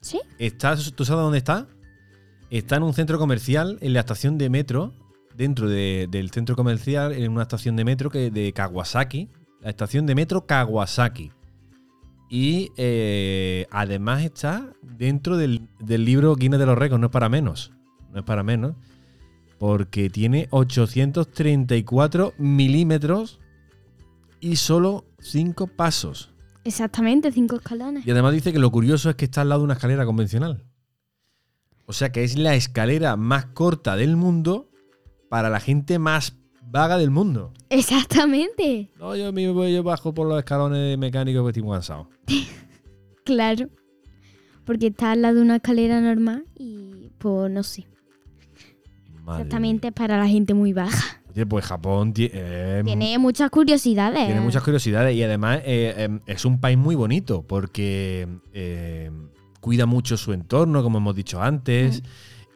¿Sí? 0.00 0.20
Está, 0.38 0.76
¿Tú 0.76 1.04
sabes 1.04 1.22
dónde 1.22 1.38
está? 1.38 1.66
Está 2.50 2.76
en 2.76 2.82
un 2.82 2.94
centro 2.94 3.18
comercial, 3.18 3.78
en 3.80 3.92
la 3.92 4.00
estación 4.00 4.38
de 4.38 4.48
metro, 4.50 4.92
dentro 5.36 5.68
de- 5.68 6.08
del 6.10 6.30
centro 6.30 6.56
comercial, 6.56 7.12
en 7.12 7.30
una 7.30 7.42
estación 7.42 7.76
de 7.76 7.84
metro 7.84 8.10
que 8.10 8.30
de 8.30 8.52
Kawasaki. 8.52 9.28
La 9.60 9.70
estación 9.70 10.06
de 10.06 10.14
metro 10.14 10.46
Kawasaki. 10.46 11.30
Y 12.28 12.70
eh, 12.76 13.66
además 13.70 14.22
está 14.22 14.72
dentro 14.82 15.36
del, 15.36 15.68
del 15.80 16.04
libro 16.04 16.34
Guinness 16.36 16.60
de 16.60 16.66
los 16.66 16.78
Récords, 16.78 17.00
no 17.00 17.06
es 17.08 17.12
para 17.12 17.28
menos. 17.28 17.72
No 18.12 18.20
es 18.20 18.24
para 18.24 18.42
menos. 18.42 18.74
Porque 19.58 20.08
tiene 20.10 20.46
834 20.50 22.32
milímetros 22.38 23.38
y 24.40 24.56
solo 24.56 25.04
5 25.20 25.66
pasos. 25.66 26.29
Exactamente, 26.64 27.32
5 27.32 27.56
escalones. 27.56 28.06
Y 28.06 28.10
además 28.10 28.34
dice 28.34 28.52
que 28.52 28.58
lo 28.58 28.70
curioso 28.70 29.10
es 29.10 29.16
que 29.16 29.24
está 29.26 29.40
al 29.42 29.48
lado 29.48 29.62
de 29.62 29.64
una 29.66 29.74
escalera 29.74 30.04
convencional. 30.04 30.64
O 31.86 31.92
sea 31.92 32.12
que 32.12 32.22
es 32.22 32.38
la 32.38 32.54
escalera 32.54 33.16
más 33.16 33.46
corta 33.46 33.96
del 33.96 34.16
mundo 34.16 34.70
para 35.28 35.50
la 35.50 35.60
gente 35.60 35.98
más 35.98 36.36
vaga 36.62 36.98
del 36.98 37.10
mundo. 37.10 37.52
Exactamente, 37.68 38.90
No, 38.98 39.16
yo 39.16 39.32
mismo 39.32 39.54
voy, 39.54 39.74
yo 39.74 39.82
bajo 39.82 40.14
por 40.14 40.28
los 40.28 40.38
escalones 40.38 40.96
mecánicos 40.98 41.42
porque 41.42 41.58
estoy 41.58 41.62
muy 41.62 41.74
cansado. 41.74 42.08
claro. 43.24 43.68
Porque 44.64 44.88
está 44.88 45.12
al 45.12 45.22
lado 45.22 45.36
de 45.36 45.42
una 45.42 45.56
escalera 45.56 46.00
normal 46.00 46.44
y 46.56 47.10
pues 47.18 47.50
no 47.50 47.62
sé. 47.62 47.86
Madre 49.24 49.42
Exactamente 49.42 49.88
es 49.88 49.94
para 49.94 50.18
la 50.18 50.28
gente 50.28 50.54
muy 50.54 50.72
baja. 50.72 51.19
Oye, 51.34 51.46
pues 51.46 51.64
Japón 51.64 52.12
eh, 52.16 52.82
Tiene 52.84 53.18
muchas 53.18 53.50
curiosidades. 53.50 54.26
tiene 54.26 54.40
muchas 54.40 54.62
curiosidades 54.62 55.14
y 55.16 55.22
además 55.22 55.58
eh, 55.64 55.94
eh, 55.96 56.20
es 56.26 56.44
un 56.44 56.60
país 56.60 56.76
muy 56.78 56.94
bonito 56.94 57.42
porque 57.46 58.26
eh, 58.52 59.10
cuida 59.60 59.86
mucho 59.86 60.16
su 60.16 60.32
entorno, 60.32 60.82
como 60.82 60.98
hemos 60.98 61.14
dicho 61.14 61.40
antes. 61.42 62.02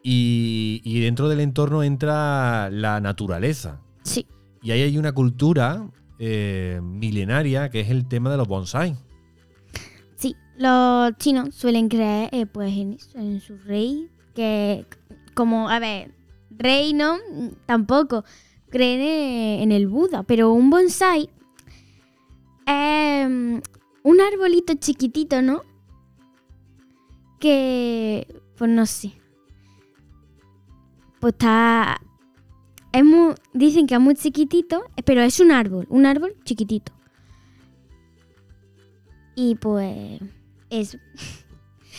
Y, 0.03 0.83
y 0.85 1.01
dentro 1.01 1.29
del 1.29 1.41
entorno 1.41 1.83
entra 1.83 2.69
la 2.71 3.01
naturaleza. 3.01 3.81
Sí, 4.03 4.27
Y 4.63 4.71
ahí 4.73 4.83
hay 4.83 4.99
una 4.99 5.13
cultura 5.13 5.89
eh, 6.19 6.79
milenaria 6.83 7.71
que 7.71 7.81
es 7.81 7.89
el 7.91 8.07
tema 8.07 8.31
de 8.31 8.37
los 8.37 8.47
bonsai. 8.49 8.97
sí. 10.17 10.37
Los 10.57 11.17
chinos 11.19 11.53
suelen 11.55 11.89
creer 11.89 12.29
eh, 12.33 12.47
pues 12.47 12.73
en, 12.77 12.93
eso, 12.93 13.19
en 13.19 13.41
su 13.41 13.57
rey, 13.59 14.09
que 14.37 14.87
como, 15.35 15.69
a 15.69 15.81
ver, 15.81 16.13
rey 16.51 16.93
no, 16.93 17.17
tampoco. 17.67 18.25
Creen 18.75 19.01
eh, 19.03 19.63
en 19.63 19.71
el 19.71 19.87
Buda, 19.87 20.25
pero 20.25 20.53
un 20.53 20.69
bonsai 20.69 21.31
es 22.67 23.31
mm, 23.31 23.59
un 24.03 24.21
arbolito 24.21 24.75
chiquitito, 24.75 25.43
¿no? 25.43 25.63
Que, 27.39 28.27
pues 28.59 28.69
no 28.69 28.85
sé. 28.85 29.13
Pues 31.21 31.35
está... 31.35 32.01
Es 32.93 33.05
muy, 33.05 33.37
dicen 33.53 33.87
que 33.87 33.95
es 33.95 34.01
muy 34.01 34.17
chiquitito, 34.17 34.83
pero 35.05 35.23
es 35.23 35.39
un 35.39 35.53
árbol, 35.53 35.87
un 35.89 36.05
árbol 36.05 36.35
chiquitito. 36.43 36.91
Y 39.37 39.55
pues 39.55 40.21
eso. 40.71 40.99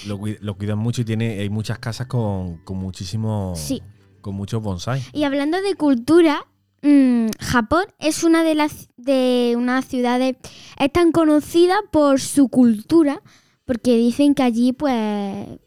Lo, 0.07 0.19
lo 0.41 0.57
cuidan 0.57 0.79
mucho 0.79 1.03
y 1.03 1.05
tiene, 1.05 1.39
hay 1.39 1.49
muchas 1.49 1.79
casas 1.79 2.07
con, 2.07 2.57
con 2.65 2.75
muchísimos. 2.75 3.57
Sí. 3.57 3.81
Con 4.19 4.35
muchos 4.35 4.61
bonsai. 4.61 5.01
Y 5.13 5.23
hablando 5.23 5.61
de 5.61 5.75
cultura, 5.75 6.45
mm, 6.85 7.27
Japón 7.39 7.85
es 7.99 8.23
una 8.23 8.43
de 8.43 8.55
las 8.55 8.89
de 8.97 9.55
unas 9.57 9.85
ciudades 9.85 10.37
es 10.79 10.91
tan 10.91 11.11
conocida 11.11 11.75
por 11.91 12.21
su 12.21 12.49
cultura, 12.49 13.21
porque 13.65 13.97
dicen 13.97 14.35
que 14.35 14.43
allí 14.43 14.73
pues 14.73 15.59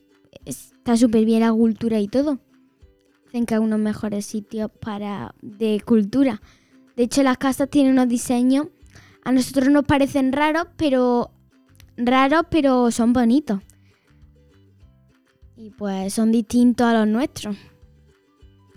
está 0.45 0.97
súper 0.97 1.25
bien 1.25 1.41
la 1.41 1.53
cultura 1.53 2.01
y 2.01 2.09
todo. 2.09 2.39
Dicen 3.27 3.45
que 3.45 3.55
es 3.55 3.61
uno 3.61 3.77
de 3.77 3.83
los 3.83 3.85
mejores 3.85 4.25
sitios 4.25 4.71
para 4.81 5.35
de 5.43 5.83
cultura. 5.85 6.41
De 6.97 7.05
hecho, 7.05 7.23
las 7.23 7.39
casas 7.39 7.69
tienen 7.69 7.93
unos 7.93 8.09
diseños 8.09 8.69
a 9.29 9.33
nosotros 9.33 9.69
nos 9.69 9.85
parecen 9.85 10.33
raros, 10.33 10.69
pero 10.79 11.31
raros, 11.99 12.47
pero 12.51 12.91
son 12.91 13.13
bonitos. 13.13 13.61
Y 15.55 15.69
pues 15.69 16.15
son 16.15 16.33
distintos 16.33 16.87
a 16.87 16.95
los 16.95 17.09
nuestros. 17.09 17.55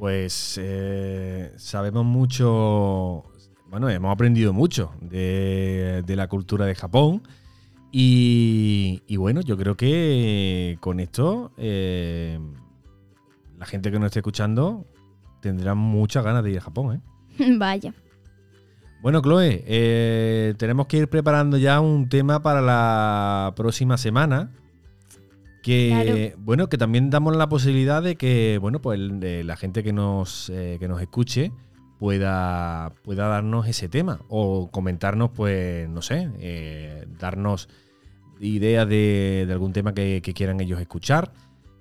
Pues 0.01 0.59
eh, 0.59 1.53
sabemos 1.57 2.03
mucho. 2.03 3.23
Bueno, 3.69 3.87
hemos 3.87 4.11
aprendido 4.11 4.51
mucho 4.51 4.95
de, 4.99 6.01
de 6.03 6.15
la 6.15 6.27
cultura 6.27 6.65
de 6.65 6.73
Japón. 6.73 7.21
Y, 7.91 9.03
y 9.05 9.17
bueno, 9.17 9.41
yo 9.41 9.55
creo 9.57 9.77
que 9.77 10.79
con 10.79 10.99
esto 10.99 11.51
eh, 11.55 12.39
la 13.59 13.67
gente 13.67 13.91
que 13.91 13.99
nos 13.99 14.07
esté 14.07 14.21
escuchando 14.21 14.87
tendrá 15.39 15.75
muchas 15.75 16.23
ganas 16.23 16.43
de 16.45 16.49
ir 16.49 16.57
a 16.57 16.61
Japón. 16.61 17.03
¿eh? 17.37 17.55
Vaya. 17.59 17.93
Bueno, 19.03 19.21
Chloe, 19.21 19.63
eh, 19.67 20.55
tenemos 20.57 20.87
que 20.87 20.97
ir 20.97 21.09
preparando 21.09 21.57
ya 21.59 21.79
un 21.79 22.09
tema 22.09 22.41
para 22.41 22.63
la 22.63 23.53
próxima 23.55 23.99
semana. 23.99 24.49
Que 25.61 26.35
bueno, 26.39 26.69
que 26.69 26.77
también 26.77 27.09
damos 27.09 27.35
la 27.35 27.47
posibilidad 27.47 28.01
de 28.01 28.15
que, 28.15 28.57
bueno, 28.59 28.81
pues 28.81 28.99
la 28.99 29.55
gente 29.55 29.83
que 29.83 29.93
nos, 29.93 30.49
eh, 30.49 30.77
que 30.79 30.87
nos 30.87 31.01
escuche 31.01 31.51
pueda, 31.99 32.93
pueda 33.03 33.27
darnos 33.27 33.67
ese 33.67 33.87
tema. 33.87 34.21
O 34.27 34.71
comentarnos, 34.71 35.31
pues, 35.31 35.87
no 35.87 36.01
sé, 36.01 36.29
eh, 36.39 37.05
darnos 37.19 37.69
ideas 38.39 38.89
de, 38.89 39.45
de 39.45 39.53
algún 39.53 39.71
tema 39.71 39.93
que, 39.93 40.21
que 40.23 40.33
quieran 40.33 40.59
ellos 40.61 40.81
escuchar. 40.81 41.31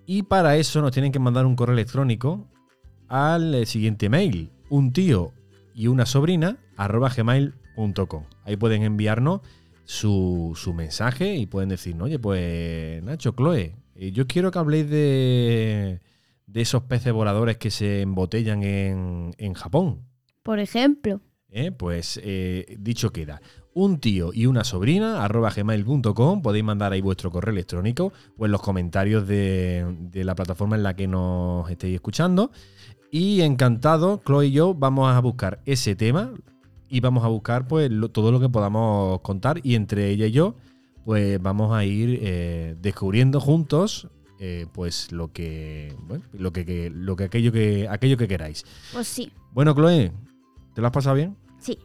Y 0.05 0.25
para 0.25 0.57
eso 0.57 0.83
nos 0.83 0.93
tienen 0.93 1.13
que 1.13 1.19
mandar 1.19 1.47
un 1.47 1.57
correo 1.57 1.73
electrónico 1.73 2.49
al 3.09 3.55
eh, 3.55 3.67
siguiente 3.67 4.09
mail, 4.09 4.51
un 4.69 4.93
tío 4.93 5.33
y 5.75 5.87
una 5.87 6.05
sobrina 6.05 6.59
arroba 6.77 7.09
gmail.com. 7.09 8.25
Ahí 8.45 8.57
pueden 8.57 8.83
enviarnos 8.83 9.41
su, 9.91 10.53
su, 10.55 10.73
mensaje 10.73 11.35
y 11.35 11.47
pueden 11.47 11.69
decir, 11.69 12.01
oye, 12.01 12.21
pues 12.21 13.03
Nacho, 13.03 13.33
Chloe, 13.33 13.75
eh, 13.97 14.13
yo 14.13 14.29
quiero 14.29 14.53
que 14.53 14.59
habléis 14.61 14.89
de, 14.89 16.01
de 16.47 16.61
esos 16.61 16.85
peces 16.85 17.13
voladores 17.13 17.57
que 17.57 17.73
se 17.73 18.03
embotellan 18.03 18.63
en, 18.63 19.35
en 19.37 19.55
Japón. 19.55 20.07
Por 20.45 20.61
ejemplo. 20.61 21.21
Eh, 21.49 21.73
pues 21.73 22.21
eh, 22.23 22.77
dicho 22.79 23.13
queda. 23.13 23.43
Un 23.75 23.99
tío 23.99 24.31
y 24.33 24.47
una 24.47 24.63
sobrina, 24.63 25.25
arroba 25.25 25.51
gmail.com, 25.51 26.41
podéis 26.41 26.65
mandar 26.65 26.93
ahí 26.93 27.01
vuestro 27.01 27.33
correo 27.33 27.53
electrónico 27.53 28.13
o 28.37 28.47
en 28.47 28.53
los 28.53 28.63
comentarios 28.63 29.27
de, 29.27 29.85
de 30.03 30.23
la 30.23 30.37
plataforma 30.37 30.77
en 30.77 30.85
la 30.85 30.95
que 30.95 31.09
nos 31.09 31.69
estéis 31.69 31.97
escuchando. 31.97 32.53
Y 33.11 33.41
encantado, 33.41 34.23
Chloe 34.25 34.47
y 34.47 34.53
yo 34.53 34.73
vamos 34.73 35.11
a 35.11 35.19
buscar 35.19 35.61
ese 35.67 35.97
tema 35.97 36.33
y 36.91 37.01
vamos 37.01 37.25
a 37.25 37.29
buscar 37.29 37.67
pues 37.67 37.91
lo, 37.91 38.11
todo 38.11 38.33
lo 38.33 38.41
que 38.41 38.49
podamos 38.49 39.21
contar 39.21 39.61
y 39.63 39.77
entre 39.77 40.11
ella 40.11 40.27
y 40.27 40.33
yo 40.33 40.57
pues 41.05 41.41
vamos 41.41 41.73
a 41.73 41.85
ir 41.85 42.19
eh, 42.23 42.77
descubriendo 42.81 43.41
juntos 43.41 44.09
eh, 44.39 44.67
pues 44.73 45.13
lo 45.13 45.33
que 45.33 45.95
bueno, 46.07 46.25
lo 46.33 46.53
que, 46.53 46.65
que, 46.65 46.91
lo 46.91 47.15
que 47.15 47.25
aquello 47.25 47.53
que 47.53 47.87
aquello 47.89 48.17
que 48.17 48.27
queráis. 48.27 48.65
Pues 48.93 49.07
sí. 49.07 49.31
Bueno, 49.53 49.75
Chloe, 49.75 50.13
¿te 50.75 50.81
lo 50.81 50.87
has 50.87 50.93
pasado 50.93 51.17
bien? 51.17 51.37
Sí. 51.59 51.79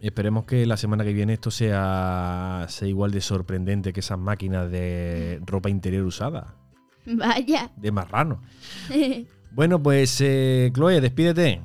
Esperemos 0.00 0.44
que 0.44 0.66
la 0.66 0.76
semana 0.76 1.02
que 1.02 1.14
viene 1.14 1.32
esto 1.32 1.50
sea, 1.50 2.66
sea 2.68 2.86
igual 2.86 3.10
de 3.10 3.22
sorprendente 3.22 3.92
que 3.94 4.00
esas 4.00 4.18
máquinas 4.18 4.70
de 4.70 5.40
ropa 5.46 5.70
interior 5.70 6.04
usada. 6.04 6.54
Vaya. 7.06 7.72
De 7.76 7.90
marrano. 7.90 8.42
Bueno, 9.50 9.82
pues 9.82 10.20
eh, 10.20 10.70
Chloe, 10.74 11.00
despídete. 11.00 11.62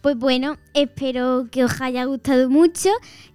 Pues 0.00 0.16
bueno, 0.16 0.58
espero 0.74 1.48
que 1.50 1.64
os 1.64 1.80
haya 1.80 2.04
gustado 2.04 2.48
mucho, 2.48 2.90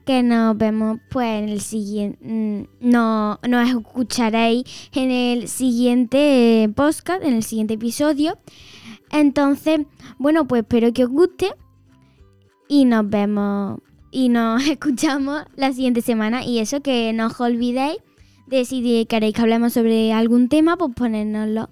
que 0.06 0.24
nos 0.24 0.58
vemos 0.58 1.00
pues 1.10 1.44
en 1.44 1.50
el 1.50 1.60
siguiente, 1.60 2.70
no, 2.80 3.40
nos 3.48 3.70
escucharéis 3.70 4.64
en 4.94 5.12
el 5.12 5.50
siguiente 5.50 6.72
podcast, 6.74 7.22
en 7.24 7.34
el 7.34 7.44
siguiente 7.44 7.74
episodio. 7.74 8.38
Entonces, 9.12 9.82
bueno, 10.18 10.48
pues 10.48 10.62
espero 10.62 10.94
que 10.94 11.04
os 11.04 11.10
guste 11.10 11.54
y 12.70 12.86
nos 12.86 13.10
vemos 13.10 13.80
y 14.10 14.30
nos 14.30 14.66
escuchamos 14.68 15.44
la 15.56 15.74
siguiente 15.74 16.02
semana 16.02 16.46
y 16.46 16.60
eso 16.60 16.82
que 16.82 17.12
no 17.12 17.28
os 17.28 17.42
olvidéis 17.42 17.98
de 18.48 18.64
si 18.66 19.06
queréis 19.06 19.36
que 19.36 19.42
hablemos 19.42 19.74
sobre 19.74 20.14
algún 20.14 20.48
tema, 20.48 20.78
pues 20.78 20.92
ponérnoslo 20.96 21.70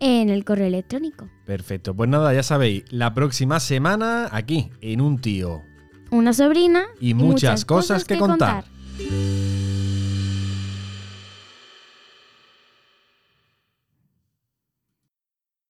en 0.00 0.30
el 0.30 0.44
correo 0.44 0.66
electrónico. 0.66 1.28
Perfecto. 1.44 1.94
Pues 1.94 2.08
nada, 2.08 2.34
ya 2.34 2.42
sabéis, 2.42 2.84
la 2.90 3.14
próxima 3.14 3.60
semana 3.60 4.28
aquí, 4.32 4.70
en 4.80 5.00
un 5.00 5.20
tío. 5.20 5.62
Una 6.10 6.32
sobrina. 6.32 6.86
Y, 7.00 7.14
muchas, 7.14 7.30
muchas 7.30 7.64
cosas, 7.64 7.86
cosas, 7.86 8.04
que, 8.04 8.14
que 8.14 8.20
contar. 8.20 8.64
contar. 8.64 9.59